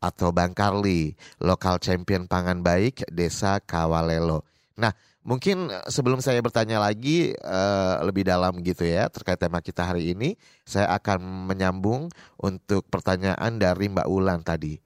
[0.00, 4.44] atau Bang Karli, lokal champion pangan baik Desa Kawalelo.
[4.80, 10.12] Nah, mungkin sebelum saya bertanya lagi uh, lebih dalam gitu ya terkait tema kita hari
[10.16, 12.08] ini, saya akan menyambung
[12.40, 14.80] untuk pertanyaan dari Mbak Ulan tadi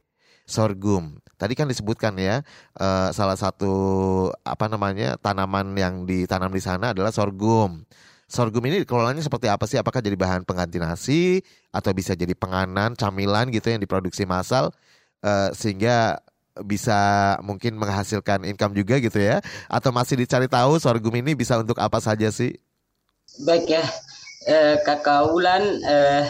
[0.44, 1.18] sorghum.
[1.35, 2.40] Tadi kan disebutkan ya
[2.78, 3.72] uh, salah satu
[4.46, 7.83] apa namanya tanaman yang ditanam di sana adalah sorghum.
[8.24, 9.76] Sorghum ini kelolanya seperti apa sih?
[9.76, 14.72] Apakah jadi bahan pengganti nasi atau bisa jadi penganan, camilan gitu yang diproduksi massal
[15.20, 16.22] uh, sehingga
[16.62, 19.42] bisa mungkin menghasilkan income juga gitu ya?
[19.66, 22.54] Atau masih dicari tahu sorghum ini bisa untuk apa saja sih?
[23.42, 23.85] Baik ya,
[24.46, 26.24] eh, kakak Ulan eh,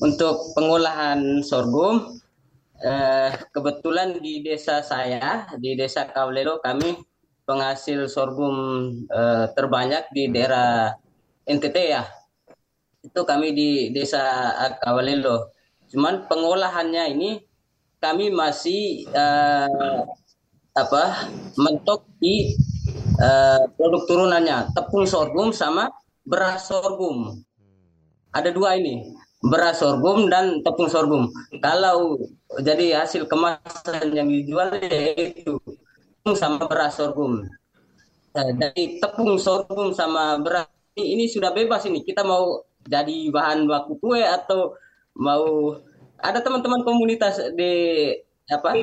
[0.00, 2.19] untuk pengolahan sorghum
[2.80, 6.96] eh, kebetulan di desa saya, di desa Kawlelo kami
[7.44, 8.56] penghasil sorghum
[9.10, 10.94] eh, terbanyak di daerah
[11.44, 12.06] NTT ya.
[13.02, 14.22] Itu kami di desa
[14.78, 15.50] Kawalelo.
[15.90, 17.30] Cuman pengolahannya ini
[17.98, 19.98] kami masih eh,
[20.78, 21.26] apa
[21.58, 22.54] mentok di
[23.18, 25.90] eh, produk turunannya tepung sorghum sama
[26.22, 27.42] beras sorghum.
[28.30, 29.10] Ada dua ini
[29.42, 31.26] beras sorghum dan tepung sorghum.
[31.58, 32.20] Kalau
[32.58, 35.62] jadi hasil kemasan yang dijual yaitu
[36.20, 37.46] tepung sama beras sorghum.
[38.34, 40.66] Nah, dari tepung sorghum sama beras
[40.98, 42.02] ini, ini sudah bebas ini.
[42.02, 44.74] Kita mau jadi bahan baku kue atau
[45.14, 45.78] mau
[46.20, 48.12] ada teman-teman komunitas di
[48.50, 48.74] apa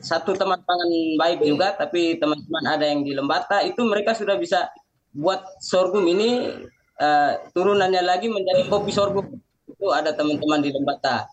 [0.00, 4.70] satu teman pangan baik juga tapi teman-teman ada yang di Lembata itu mereka sudah bisa
[5.10, 6.54] buat sorghum ini
[7.02, 9.26] uh, turunannya lagi menjadi kopi sorghum
[9.66, 11.26] itu ada teman-teman di Lembata.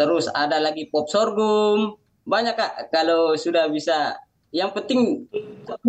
[0.00, 2.00] Terus ada lagi pop sorghum.
[2.24, 4.16] Banyak kak kalau sudah bisa.
[4.48, 5.28] Yang penting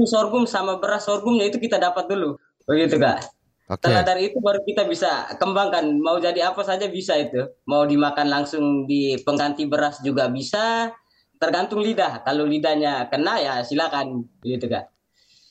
[0.03, 2.35] sorghum sama beras sorghumnya itu kita dapat dulu.
[2.67, 3.23] Begitu kak.
[3.71, 3.87] Okay.
[3.87, 5.95] Setelah dari itu baru kita bisa kembangkan.
[6.03, 7.47] Mau jadi apa saja bisa itu.
[7.63, 10.91] Mau dimakan langsung di pengganti beras juga bisa.
[11.39, 12.19] Tergantung lidah.
[12.27, 14.27] Kalau lidahnya kena ya silakan.
[14.43, 14.91] Begitu kak.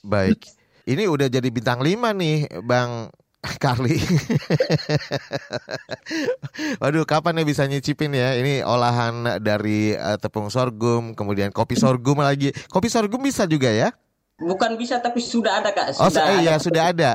[0.05, 0.45] Baik.
[0.85, 3.09] Ini udah jadi bintang lima nih Bang
[3.41, 3.97] Carly.
[6.81, 8.37] Waduh, kapan ya bisa nyicipin ya?
[8.37, 12.53] Ini olahan dari uh, tepung sorghum, kemudian kopi sorghum lagi.
[12.69, 13.97] Kopi sorghum bisa juga ya?
[14.41, 16.01] Bukan bisa tapi sudah ada kak.
[16.01, 17.11] Oh, sudah oh, iya sudah ada.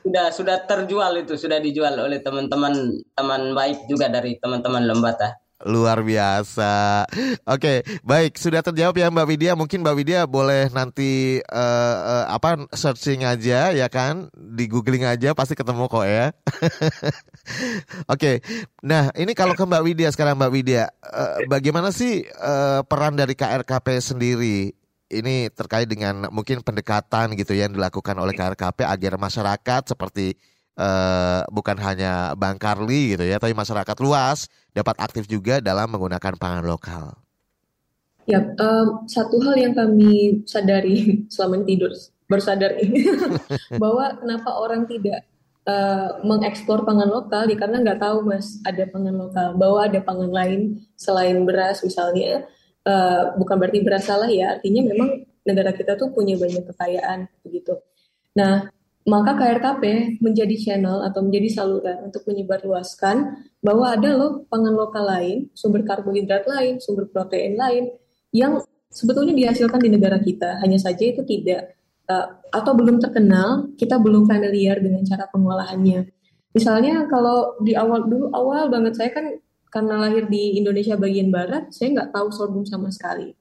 [0.00, 2.72] Sudah sudah terjual itu, sudah dijual oleh teman-teman
[3.12, 5.36] teman baik juga dari teman-teman Lembata.
[5.68, 7.04] Luar biasa.
[7.44, 9.52] Oke, baik sudah terjawab ya Mbak Widya.
[9.52, 15.36] Mungkin Mbak Widya boleh nanti uh, uh, apa searching aja ya kan, di googling aja
[15.36, 16.32] pasti ketemu kok ya.
[18.12, 18.40] Oke,
[18.80, 23.36] nah ini kalau ke Mbak Widya sekarang Mbak Widya, uh, bagaimana sih uh, peran dari
[23.36, 24.72] KRKP sendiri?
[25.10, 30.38] Ini terkait dengan mungkin pendekatan gitu ya yang dilakukan oleh KRKP agar masyarakat seperti
[30.80, 36.34] uh, bukan hanya Bang Karli gitu ya, tapi masyarakat luas dapat aktif juga dalam menggunakan
[36.38, 37.16] pangan lokal.
[38.28, 41.90] Ya, um, satu hal yang kami sadari selama tidur
[42.30, 43.10] bersadar ini
[43.82, 45.26] bahwa kenapa orang tidak
[45.66, 50.30] uh, mengeksplor pangan lokal ya karena nggak tahu mas ada pangan lokal bahwa ada pangan
[50.30, 52.46] lain selain beras misalnya
[52.86, 57.74] uh, bukan berarti beras salah ya artinya memang negara kita tuh punya banyak kekayaan begitu.
[58.38, 58.70] Nah
[59.08, 65.48] maka KRKP menjadi channel atau menjadi saluran untuk menyebarluaskan bahwa ada loh pangan lokal lain,
[65.56, 67.88] sumber karbohidrat lain, sumber protein lain
[68.36, 68.60] yang
[68.92, 70.60] sebetulnya dihasilkan di negara kita.
[70.60, 71.80] Hanya saja itu tidak
[72.12, 76.12] uh, atau belum terkenal, kita belum familiar dengan cara pengolahannya.
[76.52, 79.26] Misalnya kalau di awal dulu awal banget saya kan
[79.70, 83.32] karena lahir di Indonesia bagian barat, saya nggak tahu sorghum sama sekali.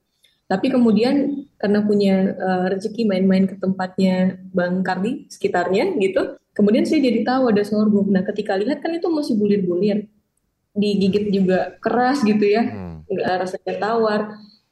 [0.50, 7.06] Tapi kemudian karena punya uh, rezeki main-main ke tempatnya Bang Kardi sekitarnya gitu, kemudian saya
[7.06, 8.10] jadi tahu ada sorghum.
[8.10, 10.10] Nah ketika lihat kan itu masih bulir-bulir,
[10.74, 13.06] digigit juga keras gitu ya, hmm.
[13.06, 14.22] nggak rasanya tawar.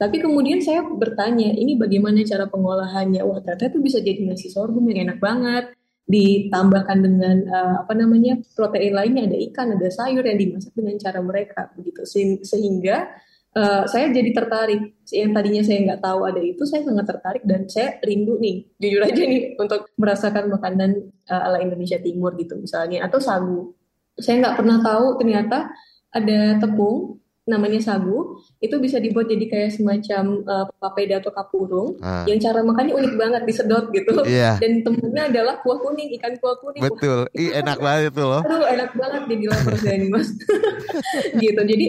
[0.02, 3.22] Tapi kemudian saya bertanya, ini bagaimana cara pengolahannya?
[3.22, 5.78] Wah ternyata itu bisa jadi nasi sorghum yang enak banget.
[6.08, 11.20] Ditambahkan dengan uh, apa namanya protein lainnya, ada ikan, ada sayur yang dimasak dengan cara
[11.22, 12.02] mereka begitu.
[12.42, 13.10] Sehingga
[13.58, 14.94] uh, saya jadi tertarik.
[15.10, 19.02] Yang tadinya saya nggak tahu ada itu saya sangat tertarik dan saya rindu nih jujur
[19.02, 23.74] aja nih untuk merasakan makanan uh, ala Indonesia Timur gitu misalnya atau sagu.
[24.20, 25.74] Saya nggak pernah tahu ternyata
[26.14, 27.18] ada tepung
[27.48, 32.28] namanya sagu itu bisa dibuat jadi kayak semacam uh, papeda atau kapurung ah.
[32.28, 34.20] yang cara makannya unik banget disedot gitu.
[34.28, 34.60] Yeah.
[34.60, 36.84] dan temennya adalah kuah kuning ikan kuah kuning.
[36.84, 37.32] Betul.
[37.32, 38.44] Ih, enak banget itu loh.
[38.44, 40.28] Aduh enak banget jadi lapar saya nih mas.
[41.48, 41.62] Gitu.
[41.64, 41.88] Jadi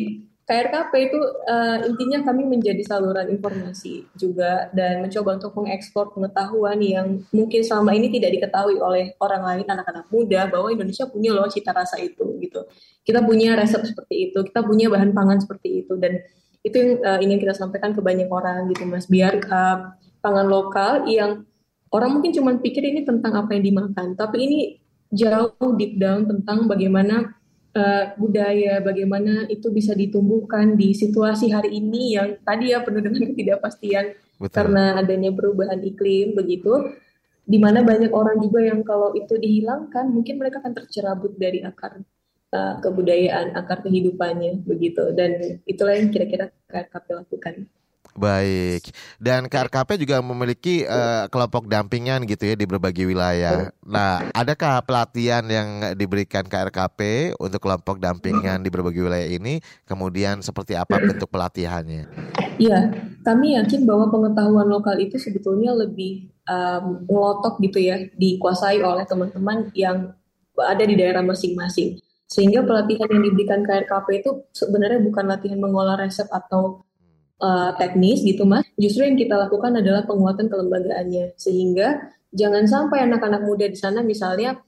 [0.48, 7.20] KRKP itu uh, intinya kami menjadi saluran informasi juga dan mencoba untuk mengekspor pengetahuan yang
[7.36, 11.76] mungkin selama ini tidak diketahui oleh orang lain anak-anak muda bahwa Indonesia punya loh cita
[11.76, 12.64] rasa itu gitu.
[13.04, 16.24] Kita punya resep seperti itu, kita punya bahan pangan seperti itu dan
[16.64, 19.92] itu yang uh, ingin kita sampaikan ke banyak orang gitu Mas biar uh,
[20.24, 21.44] pangan lokal yang
[21.92, 24.58] orang mungkin cuma pikir ini tentang apa yang dimakan, tapi ini
[25.12, 27.36] jauh deep down tentang bagaimana
[27.78, 33.22] uh, budaya bagaimana itu bisa ditumbuhkan di situasi hari ini yang tadi ya penuh dengan
[33.30, 34.54] ketidakpastian Betul.
[34.54, 36.90] karena adanya perubahan iklim begitu
[37.48, 42.04] di mana banyak orang juga yang kalau itu dihilangkan mungkin mereka akan tercerabut dari akar
[42.52, 47.54] uh, kebudayaan akar kehidupannya begitu dan itulah yang kira-kira KKP lakukan.
[48.18, 48.90] Baik.
[49.22, 53.70] Dan KRKP juga memiliki uh, kelompok dampingan gitu ya di berbagai wilayah.
[53.86, 59.62] Nah, adakah pelatihan yang diberikan KRKP untuk kelompok dampingan di berbagai wilayah ini?
[59.86, 62.10] Kemudian seperti apa bentuk pelatihannya?
[62.58, 62.90] Iya,
[63.22, 69.70] kami yakin bahwa pengetahuan lokal itu sebetulnya lebih um, ngelotok gitu ya, dikuasai oleh teman-teman
[69.78, 70.10] yang
[70.58, 72.02] ada di daerah masing-masing.
[72.28, 76.84] Sehingga pelatihan yang diberikan KRKP itu sebenarnya bukan latihan mengolah resep atau
[77.40, 83.42] uh, teknis gitu mas, justru yang kita lakukan adalah penguatan kelembagaannya sehingga jangan sampai anak-anak
[83.46, 84.60] muda di sana misalnya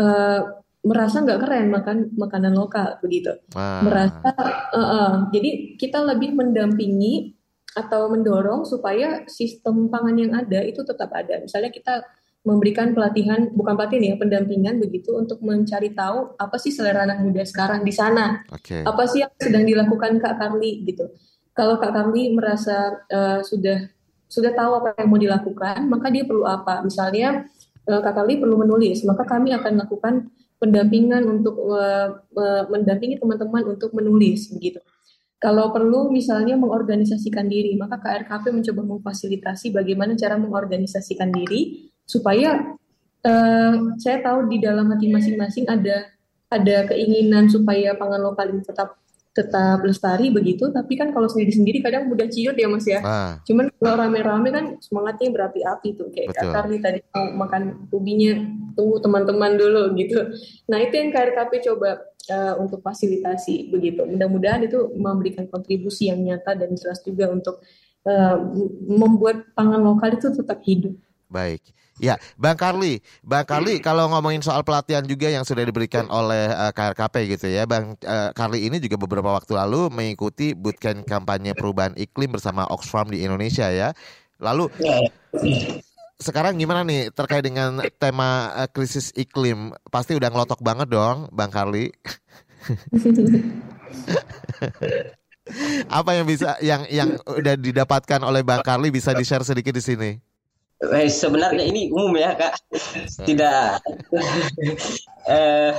[0.00, 0.40] uh,
[0.84, 3.80] merasa nggak keren makan makanan lokal begitu, ah.
[3.80, 4.30] merasa
[4.72, 7.32] uh, uh, jadi kita lebih mendampingi
[7.74, 11.42] atau mendorong supaya sistem pangan yang ada itu tetap ada.
[11.42, 12.06] Misalnya kita
[12.44, 17.40] memberikan pelatihan bukan pelatihan ya pendampingan begitu untuk mencari tahu apa sih selera anak muda
[17.40, 18.84] sekarang di sana okay.
[18.84, 21.08] apa sih yang sedang dilakukan kak Carly gitu
[21.54, 23.86] kalau Kak kami merasa uh, sudah
[24.26, 26.82] sudah tahu apa yang mau dilakukan, maka dia perlu apa?
[26.82, 27.46] Misalnya
[27.86, 30.14] uh, Kak Kali perlu menulis, maka kami akan lakukan
[30.58, 34.82] pendampingan untuk uh, uh, mendampingi teman-teman untuk menulis begitu.
[35.38, 42.74] Kalau perlu misalnya mengorganisasikan diri, maka KRKP mencoba memfasilitasi bagaimana cara mengorganisasikan diri supaya
[43.22, 46.10] uh, saya tahu di dalam hati masing-masing ada
[46.48, 49.03] ada keinginan supaya pangan lokal ini tetap
[49.34, 53.02] tetap lestari begitu tapi kan kalau sendiri-sendiri kadang mudah ciut ya mas ya.
[53.02, 56.38] Ah, cuman kalau rame-rame kan semangatnya berapi-api tuh kayak Betul.
[56.38, 58.32] Kak Carly tadi mau makan ubinya
[58.78, 60.22] tunggu teman-teman dulu gitu.
[60.70, 61.90] Nah itu yang KRKP coba
[62.30, 64.06] eh, untuk fasilitasi begitu.
[64.06, 67.58] Mudah-mudahan itu memberikan kontribusi yang nyata dan jelas juga untuk
[68.06, 68.38] eh,
[68.86, 70.94] membuat pangan lokal itu tetap hidup.
[71.26, 71.74] Baik.
[72.02, 76.72] Ya, Bang Karli, Bang Karli kalau ngomongin soal pelatihan juga yang sudah diberikan oleh eh,
[76.74, 81.94] KRKP gitu ya, Bang eh, Karli ini juga beberapa waktu lalu mengikuti bootcamp kampanye perubahan
[81.94, 83.94] iklim bersama Oxfam di Indonesia ya.
[84.42, 85.06] Lalu Ya,
[86.18, 89.74] sekarang gimana nih terkait dengan tema eh, krisis iklim?
[89.90, 91.94] Pasti udah ngelotok banget dong, Bang Karli.
[95.92, 100.33] Apa yang bisa yang yang udah didapatkan oleh Bang Karli bisa di-share sedikit di sini?
[100.82, 102.58] Eh, sebenarnya ini umum ya kak,
[103.22, 103.78] tidak.
[105.30, 105.72] eh,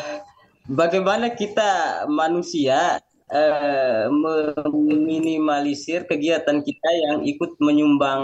[0.72, 8.24] bagaimana kita manusia eh, meminimalisir kegiatan kita yang ikut menyumbang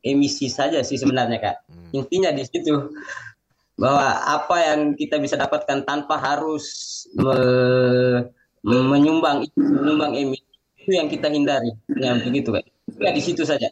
[0.00, 1.56] emisi saja sih sebenarnya kak.
[1.68, 1.98] Hmm.
[2.04, 2.94] Intinya di situ
[3.76, 4.06] bahwa
[4.40, 6.64] apa yang kita bisa dapatkan tanpa harus
[7.18, 8.30] me-
[8.64, 10.46] menyumbang menyumbang emisi
[10.80, 12.64] itu yang kita hindari, ya begitu kak.
[13.02, 13.68] Ya di situ saja.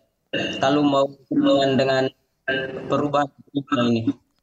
[0.59, 2.11] Kalau mau hubungan dengan
[2.89, 3.87] perubahan iklim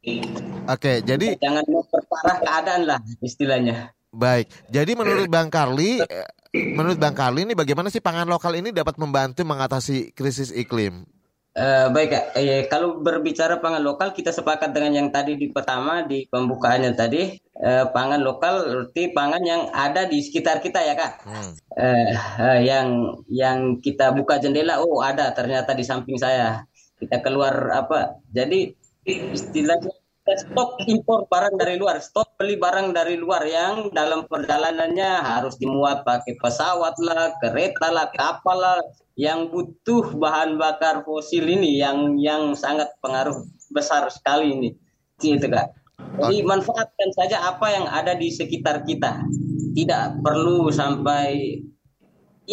[0.02, 0.18] ini,
[0.66, 3.94] Oke, jadi jangan memperparah keadaan lah istilahnya.
[4.12, 4.50] baik.
[4.68, 8.98] Jadi menurut Bang Karli, eh, menurut Bang Karli ini bagaimana sih pangan lokal ini dapat
[8.98, 11.06] membantu mengatasi krisis iklim?
[11.52, 16.24] Eh, baik Eh, kalau berbicara pangan lokal kita sepakat dengan yang tadi di pertama di
[16.28, 21.22] pembukaannya tadi Eh, pangan lokal berarti pangan yang ada di sekitar kita ya kak.
[21.22, 21.52] Hmm.
[21.78, 22.10] Eh,
[22.42, 22.88] eh, yang
[23.30, 26.66] yang kita buka jendela, oh ada ternyata di samping saya.
[27.02, 28.22] Kita keluar apa?
[28.30, 28.70] Jadi
[29.02, 29.90] istilahnya
[30.22, 35.58] kita stop impor barang dari luar, stop beli barang dari luar yang dalam perjalanannya harus
[35.58, 38.78] dimuat pakai pesawat lah, kereta lah, kapal lah,
[39.18, 43.42] yang butuh bahan bakar fosil ini yang yang sangat pengaruh
[43.74, 44.70] besar sekali ini.
[45.18, 45.74] Gitu kak.
[46.22, 49.26] Jadi manfaatkan saja apa yang ada di sekitar kita.
[49.74, 51.58] Tidak perlu sampai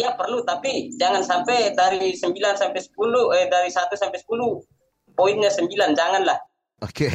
[0.00, 5.52] ya perlu tapi jangan sampai dari 9 sampai 10 eh dari 1 sampai 10 poinnya
[5.52, 6.40] 9 janganlah.
[6.80, 7.12] Oke,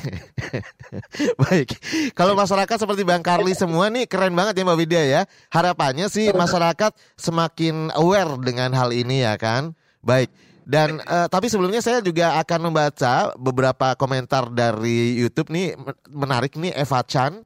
[1.42, 1.74] baik.
[2.14, 5.22] Kalau masyarakat seperti Bang Karli semua nih keren banget ya Mbak Widya ya.
[5.50, 9.74] Harapannya sih masyarakat semakin aware dengan hal ini ya kan.
[10.06, 10.30] Baik.
[10.70, 16.54] Dan eh, tapi sebelumnya saya juga akan membaca beberapa komentar dari YouTube nih men- menarik
[16.62, 17.42] nih Eva Chan.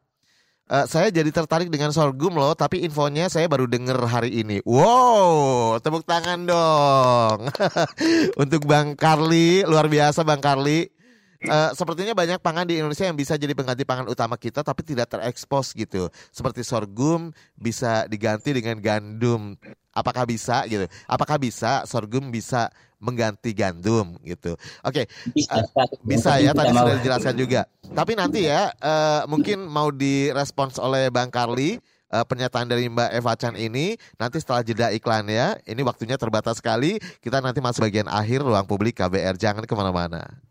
[0.69, 4.61] Eh, saya jadi tertarik dengan sorghum loh, tapi infonya saya baru dengar hari ini.
[4.69, 7.49] Wow, tepuk tangan dong
[8.45, 10.98] untuk Bang Karli, luar biasa Bang Karli.
[11.39, 15.07] Eh, sepertinya banyak pangan di Indonesia yang bisa jadi pengganti pangan utama kita tapi tidak
[15.07, 16.11] terekspos gitu.
[16.35, 19.55] Seperti sorghum bisa diganti dengan gandum.
[19.95, 20.83] Apakah bisa gitu?
[21.07, 22.67] Apakah bisa sorghum bisa
[22.99, 24.59] mengganti gandum gitu?
[24.83, 27.63] Oke, Bisa, Eh, bisa ya tadi sudah dijelaskan juga.
[27.87, 31.79] Tapi nanti ya eh, mungkin mau direspons oleh Bang Karli
[32.11, 35.55] eh, pernyataan dari Mbak Eva Chan ini nanti setelah jeda iklan ya.
[35.63, 36.99] Ini waktunya terbatas sekali.
[37.23, 39.39] Kita nanti masuk bagian akhir ruang publik KBR.
[39.39, 40.48] Jangan ke mana-mana.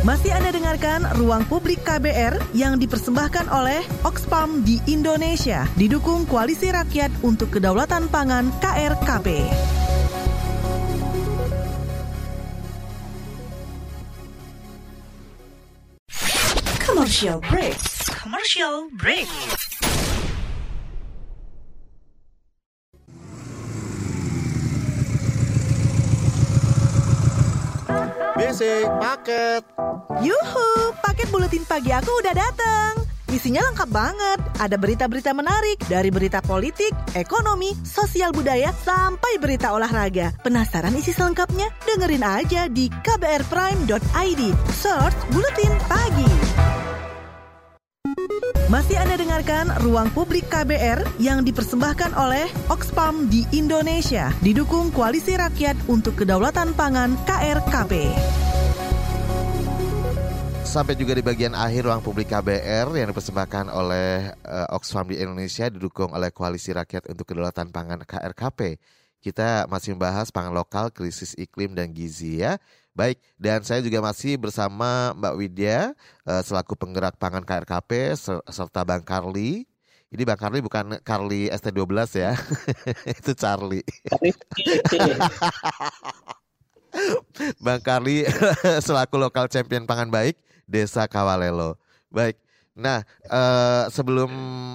[0.00, 7.20] Masih Anda dengarkan Ruang Publik KBR yang dipersembahkan oleh Oxfam di Indonesia, didukung Koalisi Rakyat
[7.20, 9.44] untuk Kedaulatan Pangan KRKP.
[16.80, 17.76] Commercial break.
[18.08, 19.28] Commercial break.
[28.40, 29.60] Basic paket.
[30.24, 33.04] Yuhu, paket buletin pagi aku udah datang.
[33.28, 34.40] Isinya lengkap banget.
[34.56, 40.32] Ada berita-berita menarik dari berita politik, ekonomi, sosial budaya, sampai berita olahraga.
[40.40, 41.68] Penasaran isi selengkapnya?
[41.84, 44.42] Dengerin aja di kbrprime.id.
[44.72, 46.32] Search Buletin Pagi.
[48.70, 55.90] Masih Anda dengarkan Ruang Publik KBR yang dipersembahkan oleh Oxfam di Indonesia, didukung Koalisi Rakyat
[55.90, 58.14] untuk Kedaulatan Pangan KRKP.
[60.62, 65.66] Sampai juga di bagian akhir ruang publik KBR yang dipersembahkan oleh eh, Oxfam di Indonesia
[65.66, 68.78] didukung oleh Koalisi Rakyat untuk Kedaulatan Pangan KRKP.
[69.18, 72.54] Kita masih membahas pangan lokal, krisis iklim dan gizi ya.
[73.00, 75.96] Baik, dan saya juga masih bersama Mbak Widya
[76.28, 79.64] eh, selaku penggerak pangan KRKP ser- serta Bang Karli.
[80.12, 82.36] Ini Bang Karli bukan Karli ST12 ya.
[83.24, 83.80] Itu Charlie.
[87.64, 88.28] Bang Karli
[88.84, 90.36] selaku lokal champion pangan baik
[90.68, 91.80] Desa Kawalelo.
[92.12, 92.36] Baik.
[92.76, 93.00] Nah,
[93.32, 94.28] eh, sebelum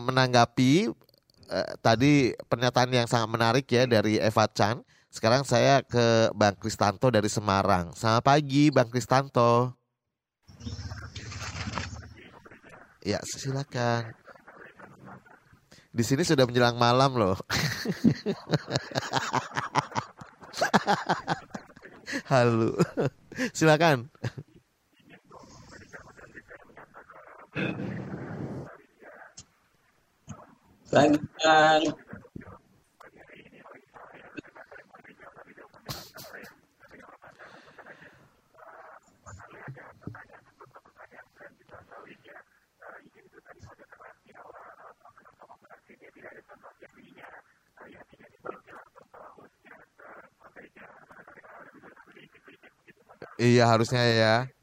[0.10, 0.90] menanggapi
[1.54, 4.82] eh, tadi pernyataan yang sangat menarik ya dari Eva Chan.
[5.16, 7.96] Sekarang saya ke Bang Kristanto dari Semarang.
[7.96, 9.72] Selamat pagi Bang Kristanto.
[13.00, 14.12] Ya, silakan.
[15.96, 17.40] Di sini sudah menjelang malam loh.
[22.28, 22.76] Halo.
[23.56, 24.12] Silakan.
[30.92, 31.24] Lagi
[53.56, 54.55] Iya harusnya ya.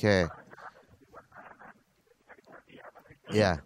[0.00, 0.28] Oke.
[3.34, 3.60] Ya.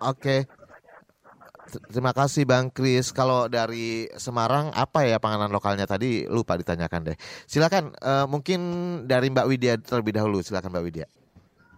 [0.00, 0.44] Oke.
[1.90, 3.10] Terima kasih Bang Kris.
[3.10, 7.16] Kalau dari Semarang apa ya panganan lokalnya tadi lupa ditanyakan deh.
[7.48, 8.60] Silakan eh, mungkin
[9.08, 10.38] dari Mbak Widya terlebih dahulu.
[10.40, 11.06] Silakan Mbak Widya.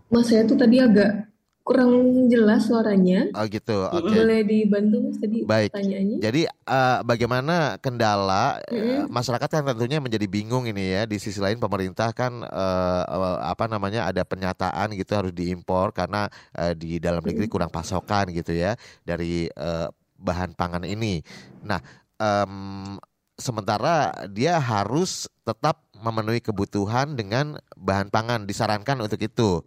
[0.09, 1.29] Mas saya tuh tadi agak
[1.69, 1.93] kurang
[2.33, 3.29] jelas suaranya.
[3.37, 3.85] Oh gitu.
[3.93, 4.09] Oke.
[4.09, 5.77] Boleh dibantu Mas tadi Baik.
[5.77, 6.17] pertanyaannya?
[6.25, 9.13] Jadi eh, bagaimana kendala Mm-mm.
[9.13, 11.05] masyarakat kan tentunya menjadi bingung ini ya.
[11.05, 13.03] Di sisi lain pemerintah kan eh,
[13.45, 18.57] apa namanya ada pernyataan gitu harus diimpor karena eh, di dalam negeri kurang pasokan gitu
[18.57, 18.73] ya
[19.05, 21.21] dari eh, bahan pangan ini.
[21.69, 21.85] Nah,
[22.17, 22.97] em,
[23.39, 29.63] sementara dia harus tetap memenuhi kebutuhan dengan bahan pangan disarankan untuk itu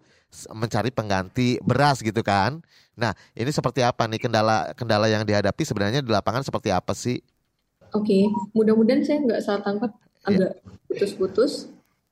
[0.52, 2.64] mencari pengganti beras gitu kan.
[2.96, 7.20] Nah, ini seperti apa nih kendala kendala yang dihadapi sebenarnya di lapangan seperti apa sih?
[7.92, 9.92] Oke, mudah-mudahan saya nggak salah tangkap
[10.24, 10.48] Iya.
[10.48, 10.52] agak
[10.88, 11.68] putus-putus.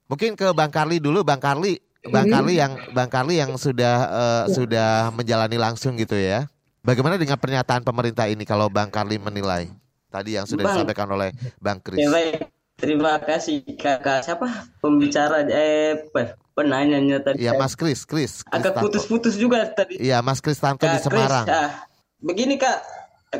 [0.10, 1.78] Mungkin ke Bang Karli dulu, Bang Karli,
[2.10, 2.34] Bang Mhm.
[2.34, 4.56] Karli yang Bang Karli yang sudah eh, Ya.
[4.56, 6.50] sudah menjalani langsung gitu ya.
[6.82, 9.70] Bagaimana dengan pernyataan pemerintah ini kalau Bang Karli menilai
[10.10, 10.74] tadi yang sudah Bang.
[10.76, 11.30] disampaikan oleh
[11.62, 12.02] Bang Kris?
[12.02, 12.50] Ya baik,
[12.80, 14.24] terima kasih kakak.
[14.26, 14.48] Siapa
[14.80, 17.44] pembicara eh pe- penanyanya tadi?
[17.44, 18.42] Iya Mas Kris, Kris.
[18.50, 20.00] Agak putus-putus juga tadi.
[20.00, 21.46] Iya Mas Kristanto di Kak Kris, Semarang.
[21.48, 21.70] ah,
[22.20, 22.80] begini kak,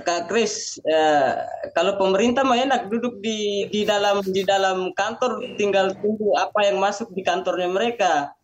[0.04, 1.34] Kak Kris, eh,
[1.74, 6.78] kalau pemerintah mah enak duduk di di dalam di dalam kantor tinggal tunggu apa yang
[6.78, 8.36] masuk di kantornya mereka.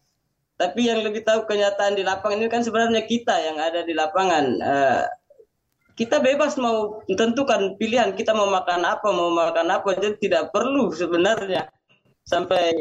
[0.56, 4.46] Tapi yang lebih tahu kenyataan di lapangan ini kan sebenarnya kita yang ada di lapangan.
[4.56, 5.04] Eh,
[5.96, 9.96] kita bebas mau tentukan pilihan kita mau makan apa mau makan apa.
[9.96, 11.72] Jadi tidak perlu sebenarnya.
[12.28, 12.76] Sampai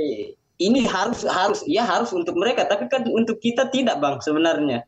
[0.58, 2.66] ini harus harus ya harus untuk mereka.
[2.66, 4.82] Tapi kan untuk kita tidak bang sebenarnya.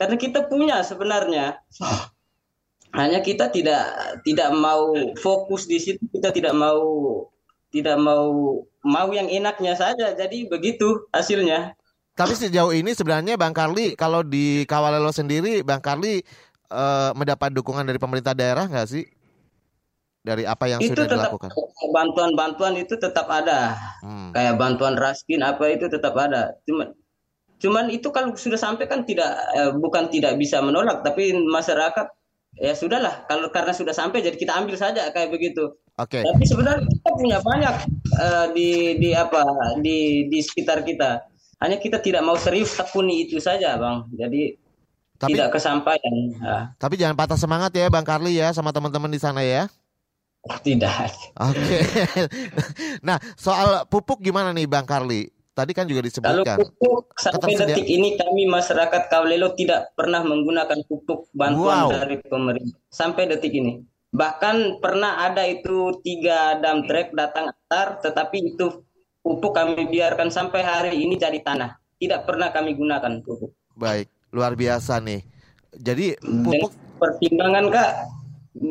[0.00, 1.60] Karena kita punya sebenarnya.
[2.98, 3.84] Hanya kita tidak
[4.24, 6.00] tidak mau fokus di situ.
[6.08, 6.80] Kita tidak mau
[7.68, 10.16] tidak mau mau yang enaknya saja.
[10.16, 11.76] Jadi begitu hasilnya.
[12.18, 16.18] Tapi sejauh ini sebenarnya Bang Karli kalau di Kawalelo sendiri Bang Karli
[16.68, 19.04] eh, mendapat dukungan dari pemerintah daerah nggak sih?
[20.22, 21.50] Dari apa yang itu sudah tetap dilakukan?
[21.92, 24.30] bantuan-bantuan itu tetap ada Hmm.
[24.30, 26.94] kayak bantuan raskin apa itu tetap ada cuman
[27.58, 32.06] cuman itu kalau sudah sampai kan tidak eh, bukan tidak bisa menolak tapi masyarakat
[32.62, 36.22] ya sudahlah kalau karena sudah sampai jadi kita ambil saja kayak begitu Oke.
[36.22, 37.74] tapi sebenarnya kita punya banyak
[38.14, 38.70] eh, di
[39.02, 39.42] di apa
[39.82, 41.26] di di sekitar kita
[41.58, 44.54] hanya kita tidak mau serius tekuni itu saja bang jadi
[45.18, 46.14] Tapi tidak kesampaian
[46.78, 49.66] tapi jangan patah semangat ya Bang Karli ya sama teman-teman di sana ya.
[50.66, 51.78] tidak Oke.
[53.06, 55.26] nah, soal pupuk gimana nih Bang Karli?
[55.58, 56.56] tadi kan juga Kalau disebutkan.
[56.62, 61.98] pupuk sampai Ketersedia- detik ini kami masyarakat Kawlelo tidak pernah menggunakan pupuk bantuan Wow.
[61.98, 63.82] dari pemerintah sampai detik ini.
[64.14, 68.86] Bahkan pernah ada itu tiga dam trek datang antar, tetapi itu
[69.20, 71.74] pupuk kami biarkan sampai hari ini jadi tanah.
[71.98, 73.50] Tidak pernah kami gunakan pupuk.
[73.74, 75.24] Baik, luar biasa nih.
[75.78, 77.92] Jadi Dengan pupuk pertimbangan kak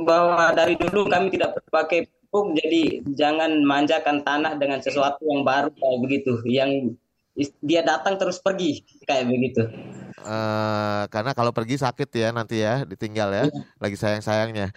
[0.04, 5.72] bahwa dari dulu kami tidak pakai pupuk, jadi jangan manjakan tanah dengan sesuatu yang baru
[5.72, 6.92] kayak begitu, yang
[7.62, 9.62] dia datang terus pergi kayak begitu.
[10.28, 13.46] eh, karena kalau pergi sakit ya nanti ya ditinggal ya,
[13.78, 14.74] lagi sayang-sayangnya.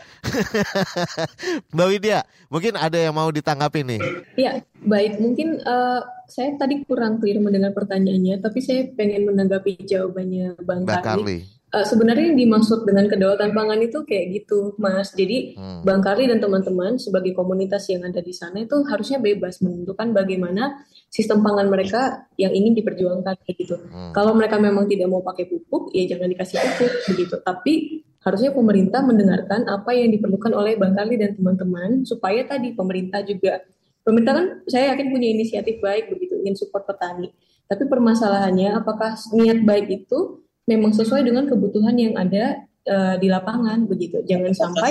[1.74, 2.20] Mbak Widya,
[2.52, 4.00] mungkin ada yang mau ditanggapi nih.
[4.36, 5.18] Ya, baik.
[5.18, 6.00] Mungkin eh,
[6.30, 11.60] saya tadi kurang clear mendengar pertanyaannya, tapi saya pengen menanggapi jawabannya Bang, Mbak Karli.
[11.70, 15.14] Eh, sebenarnya yang dimaksud dengan kedaulatan pangan itu kayak gitu, Mas.
[15.14, 15.86] Jadi Hmm.
[15.86, 20.82] Bang Karli dan teman-teman sebagai komunitas yang ada di sana itu harusnya bebas menentukan bagaimana
[21.06, 23.78] sistem pangan mereka yang ingin diperjuangkan kayak gitu.
[23.86, 24.10] Hmm.
[24.10, 27.36] Kalau mereka memang tidak mau pakai pupuk, ya jangan dikasih pupuk begitu.
[27.38, 27.74] Tapi
[28.18, 33.62] harusnya pemerintah mendengarkan apa yang diperlukan oleh Bang Karli dan teman-teman supaya tadi pemerintah juga
[34.04, 37.30] pemerintah kan saya yakin punya inisiatif baik begitu ingin support petani.
[37.70, 43.86] Tapi permasalahannya apakah niat baik itu memang sesuai dengan kebutuhan yang ada eh, di lapangan
[43.86, 44.22] begitu.
[44.26, 44.90] Jangan sampai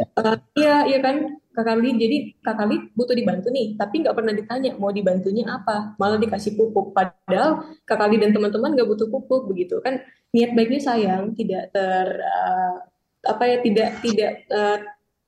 [0.00, 1.16] Eh, Iya, iya kan
[1.52, 1.90] Kak Karli.
[2.00, 6.56] Jadi Kak Karli butuh dibantu nih, tapi nggak pernah ditanya mau dibantunya apa, malah dikasih
[6.56, 6.96] pupuk.
[6.96, 10.00] Padahal Kak Karli dan teman-teman nggak butuh pupuk begitu kan.
[10.32, 12.76] Niat baiknya sayang tidak ter eh,
[13.20, 14.78] apa ya tidak tidak eh,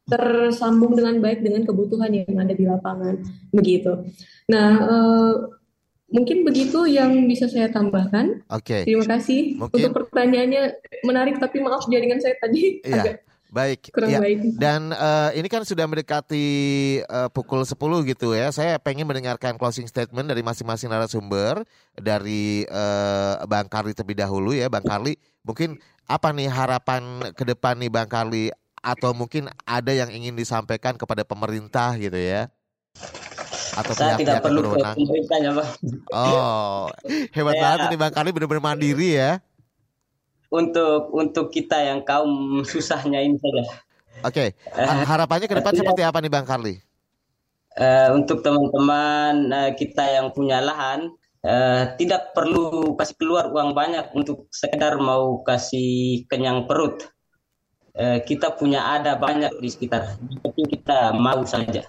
[0.04, 3.22] tersambung dengan baik dengan kebutuhan yang ada di lapangan
[3.54, 4.02] begitu.
[4.50, 5.32] Nah, eh,
[6.10, 8.42] mungkin begitu yang bisa saya tambahkan.
[8.50, 8.84] Oke.
[8.84, 10.62] Terima kasih Mungkin- untuk pertanyaannya
[11.02, 13.00] menarik, tapi maaf jaringan saya tadi Iya.
[13.00, 13.16] agak
[13.52, 13.92] Baik.
[13.92, 14.38] kurang Ya, baik.
[14.56, 16.46] Dan eh, ini kan sudah mendekati
[17.00, 18.48] eh, pukul 10 gitu ya.
[18.48, 21.62] Saya pengen mendengarkan closing statement dari masing-masing narasumber
[21.94, 24.66] dari eh, Bang Karli terlebih dahulu ya.
[24.66, 28.50] Bang Karli, mungkin apa nih harapan ke depan nih Bang Karli
[28.82, 32.50] atau mungkin ada yang ingin disampaikan kepada pemerintah gitu ya?
[33.72, 34.96] Atau Saya tidak yang perlu ke berwenang?
[35.00, 35.68] pemerintahnya, Pak.
[36.12, 36.84] Oh,
[37.38, 39.32] hebat Saya- banget nih Bang Karli benar-benar mandiri ya.
[40.52, 42.30] Untuk untuk kita yang kaum
[42.68, 43.64] susahnya ini saja.
[44.22, 46.76] Oke, ha- harapannya ke depan seperti apa nih Bang Karli?
[47.72, 51.08] Eh, untuk teman-teman eh, kita yang punya lahan
[51.40, 57.00] eh, tidak perlu kasih keluar uang banyak untuk sekedar mau kasih kenyang perut.
[57.92, 60.16] Eh, kita punya ada banyak di sekitar.
[60.16, 61.84] Penting kita mau saja.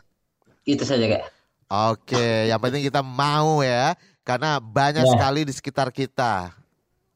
[0.68, 1.24] Itu saja kak.
[1.72, 3.96] Oke, yang penting kita mau ya,
[4.28, 5.12] karena banyak Ya.
[5.16, 6.52] sekali di sekitar kita.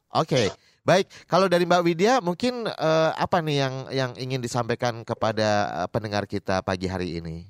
[0.07, 0.49] Oke,
[0.87, 1.11] baik.
[1.27, 6.23] Kalau dari Mbak Widya, mungkin eh, apa nih yang yang ingin disampaikan kepada eh, pendengar
[6.23, 7.43] kita pagi hari ini?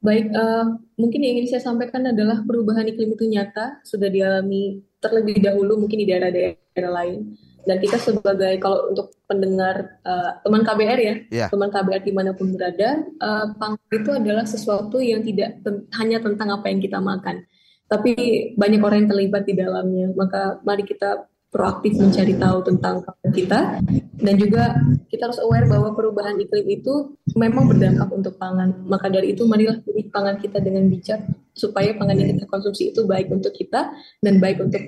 [0.00, 0.64] Baik, eh,
[0.94, 6.00] mungkin yang ingin saya sampaikan adalah perubahan iklim itu nyata, sudah dialami terlebih dahulu mungkin
[6.00, 7.34] di daerah-daerah lain.
[7.60, 11.46] Dan kita sebagai, kalau untuk pendengar eh, teman KBR ya, Ya.
[11.52, 16.18] teman KBR di mana pun berada, eh, pangan itu adalah sesuatu yang tidak ten- hanya
[16.18, 17.44] tentang apa yang kita makan,
[17.86, 18.12] tapi
[18.56, 20.08] banyak orang yang terlibat di dalamnya.
[20.16, 23.02] Maka mari kita proaktif mencari tahu tentang
[23.34, 23.82] kita,
[24.22, 24.70] dan juga
[25.10, 28.86] kita harus aware bahwa perubahan iklim itu memang berdampak untuk pangan.
[28.86, 33.02] Maka dari itu marilah pilih pangan kita dengan bijak supaya pangan yang kita konsumsi itu
[33.02, 33.90] baik untuk kita
[34.22, 34.78] dan baik untuk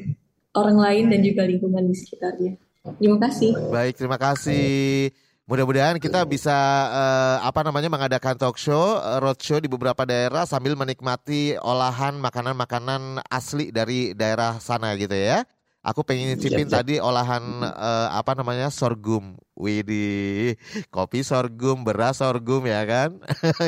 [0.55, 2.53] orang lain dan juga lingkungan di sekitarnya.
[2.83, 3.51] Terima kasih.
[3.71, 5.15] Baik, terima kasih.
[5.47, 6.55] Mudah-mudahan kita bisa
[6.91, 12.19] eh, apa namanya mengadakan talk show, eh, road show di beberapa daerah sambil menikmati olahan
[12.19, 15.47] makanan-makanan asli dari daerah sana gitu ya.
[15.83, 16.79] Aku pengen nyicipin Siap, siap.
[16.87, 19.35] tadi olahan eh, apa namanya sorghum.
[19.53, 20.59] Widih,
[20.91, 23.19] kopi sorghum, beras sorghum ya kan?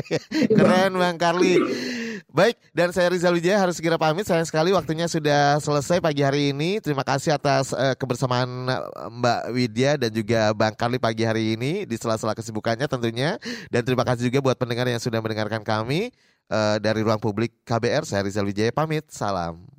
[0.59, 1.59] Keren Bang Karli.
[2.31, 4.27] Baik, dan saya Rizal Wijaya harus segera pamit.
[4.27, 6.83] Sayang sekali waktunya sudah selesai pagi hari ini.
[6.83, 11.87] Terima kasih atas eh, kebersamaan eh, Mbak Widya dan juga Bang Karli pagi hari ini
[11.87, 13.39] di sela-sela kesibukannya tentunya.
[13.71, 16.11] Dan terima kasih juga buat pendengar yang sudah mendengarkan kami
[16.51, 18.03] eh, dari Ruang Publik KBR.
[18.03, 19.07] Saya Rizal Wijaya pamit.
[19.15, 19.75] Salam.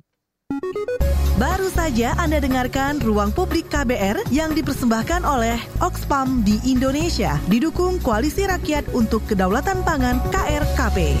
[1.36, 8.48] Baru saja Anda dengarkan Ruang Publik KBR yang dipersembahkan oleh Oxfam di Indonesia, didukung Koalisi
[8.48, 11.20] Rakyat untuk Kedaulatan Pangan KRKP.